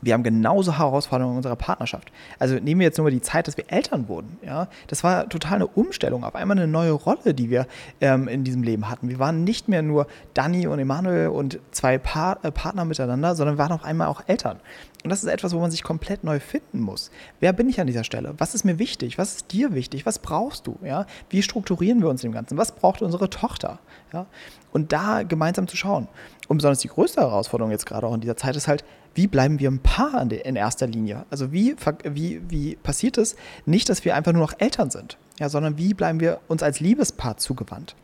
wir 0.03 0.13
haben 0.13 0.23
genauso 0.23 0.79
Herausforderungen 0.79 1.35
in 1.35 1.37
unserer 1.39 1.57
Partnerschaft. 1.57 2.13
Also 2.39 2.57
nehmen 2.57 2.81
wir 2.81 2.87
jetzt 2.87 2.99
nur 2.99 3.05
mal 3.05 3.11
die 3.11 3.23
Zeit, 3.23 3.49
dass 3.49 3.57
wir 3.57 3.65
Eltern 3.69 4.09
wurden. 4.09 4.39
Ja? 4.45 4.69
Das 4.89 5.03
war 5.03 5.29
total 5.29 5.57
eine 5.57 5.67
Umstellung, 5.67 6.25
auf 6.25 6.35
einmal 6.35 6.59
eine 6.59 6.67
neue 6.67 6.93
Rolle, 6.93 7.35
die 7.35 7.51
wir 7.51 7.67
ähm, 8.01 8.29
in 8.29 8.45
diesem 8.45 8.63
Leben 8.63 8.89
hatten. 8.89 9.09
Wir 9.09 9.19
waren 9.19 9.45
nicht 9.45 9.69
mehr 9.69 9.83
nur 9.83 10.07
Dani 10.35 10.67
und 10.67 10.79
Emanuel 10.79 11.29
und 11.29 11.59
zwei 11.71 11.99
pa 11.99 12.39
äh, 12.43 12.51
Partner 12.51 12.85
miteinander, 12.85 13.35
sondern 13.35 13.59
waren 13.59 13.73
auf 13.73 13.85
einmal 13.85 14.09
auch 14.09 14.23
Eltern. 14.27 14.61
Und 15.05 15.11
das 15.11 15.23
ist 15.23 15.29
etwas, 15.29 15.53
wo 15.55 15.61
man 15.61 15.71
sich 15.71 15.83
komplett 15.83 16.25
neu 16.25 16.41
finden 16.41 16.81
muss. 16.81 17.11
Wer 17.39 17.53
bin 17.53 17.69
ich 17.69 17.79
an 17.79 17.87
dieser 17.87 18.05
Stelle? 18.05 18.35
Was 18.39 18.55
ist 18.55 18.65
mir 18.65 18.79
wichtig? 18.79 19.19
Was 19.19 19.37
ist 19.37 19.53
dir 19.53 19.75
wichtig? 19.75 20.07
Was 20.07 20.19
brauchst 20.19 20.67
du? 20.67 20.79
Ja? 20.83 21.05
Wie 21.29 21.43
strukturieren 21.43 22.01
wir 22.01 22.09
uns 22.09 22.25
im 22.25 22.33
Ganzen? 22.33 22.57
Was 22.57 22.73
braucht 22.73 23.03
unsere 23.03 23.29
Tochter? 23.29 23.81
Ja? 24.15 24.25
Und 24.73 24.93
da 24.93 25.23
gemeinsam 25.23 25.69
zu 25.69 25.77
schauen. 25.77 26.09
Und 26.49 26.57
besonders 26.57 26.79
die 26.79 26.89
größte 26.89 27.21
Herausforderung 27.21 27.71
jetzt 27.71 27.85
gerade 27.85 28.07
auch 28.07 28.15
in 28.15 28.23
dieser 28.23 28.37
Zeit 28.37 28.57
ist 28.57 28.67
halt, 28.67 28.85
wie 29.15 29.27
bleiben 29.27 29.59
wir 29.59 29.71
ein 29.71 29.79
Paar 29.81 30.31
in 30.31 30.57
erster 30.57 30.87
Linie? 30.87 31.25
Also 31.31 31.53
wie, 31.53 31.77
wie, 32.05 32.41
wie 32.49 32.77
passiert 32.77 33.19
es 33.19 33.37
nicht, 33.67 33.89
dass 33.89 34.05
wir 34.05 34.15
einfach 34.15 34.33
nur 34.33 34.43
noch 34.43 34.55
Eltern 34.59 34.91
sind, 34.91 35.19
ja, 35.39 35.49
sondern 35.49 35.79
wie 35.79 35.95
bleiben 35.95 36.21
wir 36.21 36.41
uns 36.49 36.63
als 36.63 36.81
Liebespaar 36.81 37.37
zugewandt? 37.37 37.95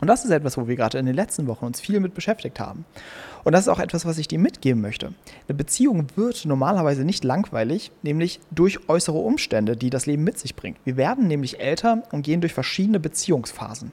Und 0.00 0.08
das 0.08 0.24
ist 0.24 0.30
etwas, 0.30 0.58
wo 0.58 0.68
wir 0.68 0.76
gerade 0.76 0.98
in 0.98 1.06
den 1.06 1.14
letzten 1.14 1.46
Wochen 1.46 1.64
uns 1.64 1.80
viel 1.80 2.00
mit 2.00 2.14
beschäftigt 2.14 2.60
haben. 2.60 2.84
Und 3.44 3.52
das 3.52 3.62
ist 3.62 3.68
auch 3.68 3.78
etwas, 3.78 4.04
was 4.04 4.18
ich 4.18 4.28
dir 4.28 4.38
mitgeben 4.38 4.82
möchte. 4.82 5.14
Eine 5.48 5.56
Beziehung 5.56 6.08
wird 6.16 6.44
normalerweise 6.44 7.04
nicht 7.04 7.24
langweilig, 7.24 7.92
nämlich 8.02 8.40
durch 8.50 8.88
äußere 8.88 9.18
Umstände, 9.18 9.76
die 9.76 9.90
das 9.90 10.06
Leben 10.06 10.24
mit 10.24 10.38
sich 10.38 10.56
bringt. 10.56 10.78
Wir 10.84 10.96
werden 10.96 11.28
nämlich 11.28 11.60
älter 11.60 12.02
und 12.10 12.22
gehen 12.22 12.40
durch 12.40 12.52
verschiedene 12.52 13.00
Beziehungsphasen. 13.00 13.92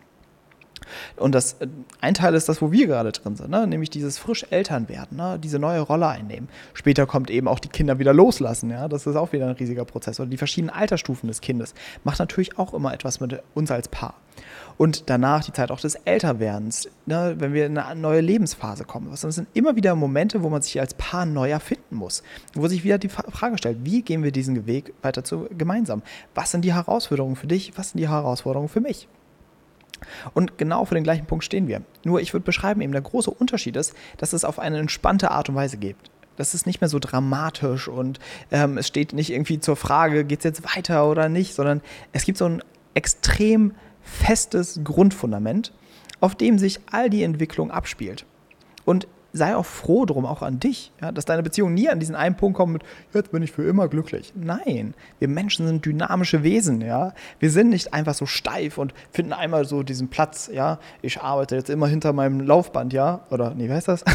Und 1.17 1.35
das 1.35 1.53
äh, 1.53 1.67
ein 2.01 2.13
Teil 2.13 2.33
ist 2.35 2.49
das, 2.49 2.61
wo 2.61 2.71
wir 2.71 2.87
gerade 2.87 3.11
drin 3.11 3.35
sind, 3.35 3.49
ne? 3.49 3.67
nämlich 3.67 3.89
dieses 3.89 4.17
frisch 4.17 4.45
Elternwerden, 4.49 5.17
ne? 5.17 5.39
diese 5.39 5.59
neue 5.59 5.81
Rolle 5.81 6.07
einnehmen. 6.07 6.49
Später 6.73 7.05
kommt 7.05 7.29
eben 7.29 7.47
auch 7.47 7.59
die 7.59 7.69
Kinder 7.69 7.99
wieder 7.99 8.13
loslassen, 8.13 8.69
ja, 8.69 8.87
das 8.87 9.07
ist 9.07 9.15
auch 9.15 9.31
wieder 9.33 9.47
ein 9.47 9.55
riesiger 9.55 9.85
Prozess. 9.85 10.19
Oder 10.19 10.29
die 10.29 10.37
verschiedenen 10.37 10.73
Altersstufen 10.73 11.27
des 11.27 11.41
Kindes 11.41 11.73
macht 12.03 12.19
natürlich 12.19 12.57
auch 12.57 12.73
immer 12.73 12.93
etwas 12.93 13.19
mit 13.19 13.41
uns 13.53 13.71
als 13.71 13.87
Paar. 13.87 14.15
Und 14.77 15.09
danach 15.09 15.43
die 15.43 15.53
Zeit 15.53 15.71
auch 15.71 15.79
des 15.79 15.95
Älterwerdens, 15.95 16.89
ne? 17.05 17.35
wenn 17.37 17.53
wir 17.53 17.67
in 17.67 17.77
eine 17.77 17.99
neue 17.99 18.21
Lebensphase 18.21 18.83
kommen. 18.83 19.09
Das 19.11 19.21
sind 19.21 19.47
immer 19.53 19.75
wieder 19.75 19.95
Momente, 19.95 20.43
wo 20.43 20.49
man 20.49 20.61
sich 20.61 20.79
als 20.79 20.93
Paar 20.95 21.25
neu 21.25 21.49
erfinden 21.49 21.95
muss, 21.95 22.23
wo 22.55 22.67
sich 22.67 22.83
wieder 22.83 22.97
die 22.97 23.09
Frage 23.09 23.57
stellt, 23.57 23.79
wie 23.83 24.01
gehen 24.01 24.23
wir 24.23 24.31
diesen 24.31 24.65
Weg 24.65 24.93
weiter 25.01 25.23
zu, 25.23 25.47
gemeinsam? 25.55 26.01
Was 26.33 26.51
sind 26.51 26.65
die 26.65 26.73
Herausforderungen 26.73 27.35
für 27.35 27.47
dich? 27.47 27.73
Was 27.75 27.91
sind 27.91 27.99
die 27.99 28.09
Herausforderungen 28.09 28.69
für 28.69 28.81
mich? 28.81 29.07
Und 30.33 30.57
genau 30.57 30.85
für 30.85 30.95
den 30.95 31.03
gleichen 31.03 31.25
Punkt 31.25 31.43
stehen 31.43 31.67
wir. 31.67 31.81
Nur 32.03 32.21
ich 32.21 32.33
würde 32.33 32.45
beschreiben, 32.45 32.81
eben 32.81 32.91
der 32.91 33.01
große 33.01 33.31
Unterschied 33.31 33.75
ist, 33.75 33.93
dass 34.17 34.33
es 34.33 34.45
auf 34.45 34.59
eine 34.59 34.79
entspannte 34.79 35.31
Art 35.31 35.49
und 35.49 35.55
Weise 35.55 35.77
geht. 35.77 35.95
Das 36.37 36.53
ist 36.53 36.65
nicht 36.65 36.81
mehr 36.81 36.89
so 36.89 36.99
dramatisch 36.99 37.87
und 37.87 38.19
ähm, 38.51 38.77
es 38.77 38.87
steht 38.87 39.13
nicht 39.13 39.31
irgendwie 39.31 39.59
zur 39.59 39.75
Frage, 39.75 40.23
geht 40.23 40.39
es 40.39 40.45
jetzt 40.45 40.75
weiter 40.75 41.09
oder 41.09 41.29
nicht, 41.29 41.53
sondern 41.53 41.81
es 42.13 42.25
gibt 42.25 42.37
so 42.37 42.45
ein 42.45 42.63
extrem 42.93 43.73
festes 44.01 44.79
Grundfundament, 44.83 45.73
auf 46.19 46.35
dem 46.35 46.57
sich 46.57 46.79
all 46.91 47.09
die 47.09 47.23
Entwicklung 47.23 47.69
abspielt. 47.69 48.25
Und 48.85 49.07
sei 49.33 49.55
auch 49.55 49.65
froh 49.65 50.05
drum, 50.05 50.25
auch 50.25 50.41
an 50.41 50.59
dich, 50.59 50.91
ja, 51.01 51.11
dass 51.11 51.25
deine 51.25 51.43
Beziehung 51.43 51.73
nie 51.73 51.89
an 51.89 51.99
diesen 51.99 52.15
einen 52.15 52.35
Punkt 52.35 52.57
kommt 52.57 52.73
mit, 52.73 52.83
jetzt 53.13 53.31
bin 53.31 53.43
ich 53.43 53.51
für 53.51 53.63
immer 53.63 53.87
glücklich. 53.87 54.33
Nein, 54.35 54.93
wir 55.19 55.27
Menschen 55.27 55.67
sind 55.67 55.85
dynamische 55.85 56.43
Wesen, 56.43 56.81
ja. 56.81 57.13
Wir 57.39 57.51
sind 57.51 57.69
nicht 57.69 57.93
einfach 57.93 58.13
so 58.13 58.25
steif 58.25 58.77
und 58.77 58.93
finden 59.11 59.33
einmal 59.33 59.65
so 59.65 59.83
diesen 59.83 60.09
Platz, 60.09 60.49
ja. 60.53 60.79
Ich 61.01 61.21
arbeite 61.21 61.55
jetzt 61.55 61.69
immer 61.69 61.87
hinter 61.87 62.13
meinem 62.13 62.41
Laufband, 62.41 62.93
ja. 62.93 63.21
Oder, 63.29 63.53
nee, 63.53 63.69
wie 63.69 63.73
heißt 63.73 63.87
das? 63.87 64.03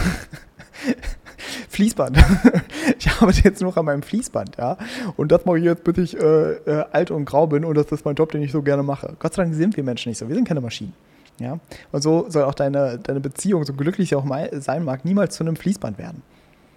Fließband. 1.68 2.18
ich 2.98 3.10
arbeite 3.10 3.42
jetzt 3.42 3.62
noch 3.62 3.76
an 3.76 3.84
meinem 3.84 4.02
Fließband, 4.02 4.56
ja. 4.56 4.76
Und 5.16 5.32
das 5.32 5.44
mache 5.44 5.58
ich 5.58 5.64
jetzt, 5.64 5.84
bis 5.84 5.98
ich 5.98 6.20
äh, 6.20 6.52
äh, 6.52 6.84
alt 6.92 7.10
und 7.10 7.24
grau 7.24 7.46
bin 7.46 7.64
und 7.64 7.74
das 7.74 7.86
ist 7.92 8.04
mein 8.04 8.14
Job, 8.14 8.32
den 8.32 8.42
ich 8.42 8.52
so 8.52 8.62
gerne 8.62 8.82
mache. 8.82 9.16
Gott 9.18 9.34
sei 9.34 9.42
Dank 9.42 9.54
sind 9.54 9.76
wir 9.76 9.84
Menschen 9.84 10.10
nicht 10.10 10.18
so. 10.18 10.28
Wir 10.28 10.34
sind 10.34 10.46
keine 10.46 10.60
Maschinen. 10.60 10.92
Ja? 11.38 11.58
Und 11.92 12.02
so 12.02 12.26
soll 12.28 12.44
auch 12.44 12.54
deine, 12.54 12.98
deine 12.98 13.20
Beziehung, 13.20 13.64
so 13.64 13.72
glücklich 13.72 14.08
sie 14.10 14.16
auch 14.16 14.24
mal 14.24 14.48
sein 14.60 14.84
mag, 14.84 15.04
niemals 15.04 15.36
zu 15.36 15.44
einem 15.44 15.56
Fließband 15.56 15.98
werden. 15.98 16.22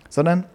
Sondern, 0.09 0.45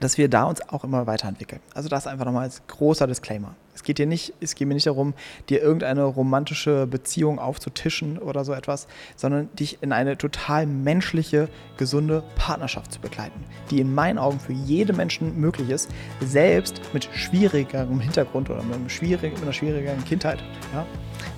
dass 0.00 0.18
wir 0.18 0.28
da 0.28 0.44
uns 0.44 0.60
auch 0.68 0.84
immer 0.84 1.06
weiterentwickeln. 1.06 1.60
Also 1.74 1.88
das 1.88 2.06
einfach 2.06 2.24
nochmal 2.24 2.44
als 2.44 2.62
großer 2.66 3.06
Disclaimer. 3.06 3.54
Es 3.74 3.82
geht 3.82 3.98
dir 3.98 4.06
nicht, 4.06 4.32
es 4.40 4.54
geht 4.54 4.68
mir 4.68 4.74
nicht 4.74 4.86
darum, 4.86 5.14
dir 5.48 5.60
irgendeine 5.60 6.04
romantische 6.04 6.86
Beziehung 6.86 7.38
aufzutischen 7.38 8.18
oder 8.18 8.44
so 8.44 8.52
etwas, 8.52 8.86
sondern 9.16 9.48
dich 9.56 9.82
in 9.82 9.92
eine 9.92 10.16
total 10.16 10.66
menschliche, 10.66 11.48
gesunde 11.76 12.22
Partnerschaft 12.36 12.92
zu 12.92 13.00
begleiten, 13.00 13.44
die 13.70 13.80
in 13.80 13.92
meinen 13.92 14.18
Augen 14.18 14.38
für 14.38 14.52
jede 14.52 14.92
Menschen 14.92 15.40
möglich 15.40 15.70
ist, 15.70 15.90
selbst 16.20 16.80
mit 16.92 17.08
schwierigerem 17.14 17.98
Hintergrund 17.98 18.48
oder 18.48 18.62
mit, 18.62 18.74
einem 18.74 18.88
schwierig, 18.88 19.32
mit 19.34 19.42
einer 19.42 19.52
schwierigeren 19.52 20.04
Kindheit. 20.04 20.38
Ja? 20.72 20.86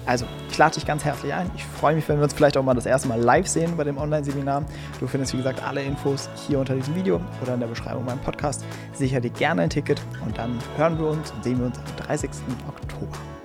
Also, 0.06 0.24
ich 0.48 0.56
lade 0.56 0.74
dich 0.74 0.86
ganz 0.86 1.04
herzlich 1.04 1.34
ein. 1.34 1.50
Ich 1.56 1.64
freue 1.64 1.96
mich, 1.96 2.08
wenn 2.08 2.18
wir 2.18 2.24
uns 2.24 2.32
vielleicht 2.32 2.56
auch 2.56 2.62
mal 2.62 2.74
das 2.74 2.86
erste 2.86 3.08
Mal 3.08 3.20
live 3.20 3.48
sehen 3.48 3.76
bei 3.76 3.84
dem 3.84 3.98
Online-Seminar. 3.98 4.64
Du 5.00 5.06
findest, 5.08 5.32
wie 5.32 5.38
gesagt, 5.38 5.62
alle 5.62 5.82
Infos 5.82 6.30
hier 6.46 6.60
unter 6.60 6.74
diesem 6.74 6.94
Video 6.94 7.20
oder 7.42 7.54
in 7.54 7.60
der 7.60 7.66
Beschreibung 7.66 8.04
meinem 8.04 8.20
Podcast. 8.20 8.64
Sicher 8.92 9.20
dir 9.20 9.30
gerne 9.30 9.62
ein 9.62 9.70
Ticket 9.70 10.00
und 10.24 10.38
dann 10.38 10.58
hören 10.76 10.98
wir 10.98 11.08
uns 11.08 11.32
und 11.32 11.42
sehen 11.42 11.58
wir 11.58 11.66
uns 11.66 11.78
am 11.78 12.06
30. 12.06 12.30
Oktober. 12.68 13.35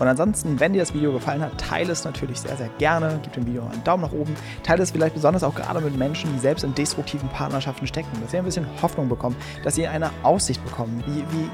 Und 0.00 0.08
ansonsten, 0.08 0.58
wenn 0.58 0.72
dir 0.72 0.80
das 0.80 0.94
Video 0.94 1.12
gefallen 1.12 1.42
hat, 1.42 1.58
teile 1.58 1.92
es 1.92 2.04
natürlich 2.04 2.40
sehr, 2.40 2.56
sehr 2.56 2.70
gerne. 2.78 3.20
Gib 3.22 3.34
dem 3.34 3.46
Video 3.46 3.62
einen 3.70 3.84
Daumen 3.84 4.02
nach 4.02 4.12
oben. 4.12 4.34
Teile 4.62 4.82
es 4.82 4.90
vielleicht 4.90 5.14
besonders 5.14 5.44
auch 5.44 5.54
gerade 5.54 5.80
mit 5.80 5.96
Menschen, 5.96 6.32
die 6.32 6.38
selbst 6.38 6.64
in 6.64 6.74
destruktiven 6.74 7.28
Partnerschaften 7.28 7.86
stecken, 7.86 8.08
dass 8.22 8.30
sie 8.30 8.38
ein 8.38 8.44
bisschen 8.44 8.66
Hoffnung 8.80 9.10
bekommen, 9.10 9.36
dass 9.62 9.74
sie 9.74 9.86
eine 9.86 10.10
Aussicht 10.22 10.64
bekommen. 10.64 11.04
Wie, 11.06 11.20
wie, 11.20 11.50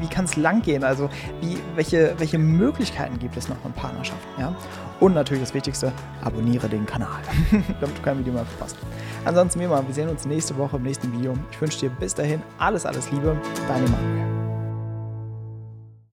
wie 0.00 0.06
kann 0.06 0.26
es 0.26 0.36
langgehen? 0.36 0.84
Also, 0.84 1.08
wie, 1.40 1.58
welche, 1.74 2.14
welche 2.18 2.36
Möglichkeiten 2.36 3.18
gibt 3.18 3.38
es 3.38 3.48
noch 3.48 3.56
in 3.64 3.72
Partnerschaften? 3.72 4.28
Ja? 4.38 4.54
Und 5.00 5.14
natürlich 5.14 5.42
das 5.42 5.54
Wichtigste, 5.54 5.92
abonniere 6.22 6.68
den 6.68 6.84
Kanal, 6.84 7.08
damit 7.80 7.96
du 7.96 8.02
kein 8.02 8.18
Video 8.18 8.34
mehr 8.34 8.44
verpasst. 8.44 8.76
Ansonsten, 9.24 9.60
wie 9.60 9.64
immer, 9.64 9.84
wir 9.86 9.94
sehen 9.94 10.10
uns 10.10 10.26
nächste 10.26 10.56
Woche 10.58 10.76
im 10.76 10.82
nächsten 10.82 11.10
Video. 11.12 11.34
Ich 11.50 11.60
wünsche 11.60 11.80
dir 11.80 11.90
bis 11.90 12.14
dahin 12.14 12.42
alles, 12.58 12.84
alles 12.84 13.10
Liebe. 13.10 13.34
Dein 13.66 13.86
Emanuel. 13.86 14.31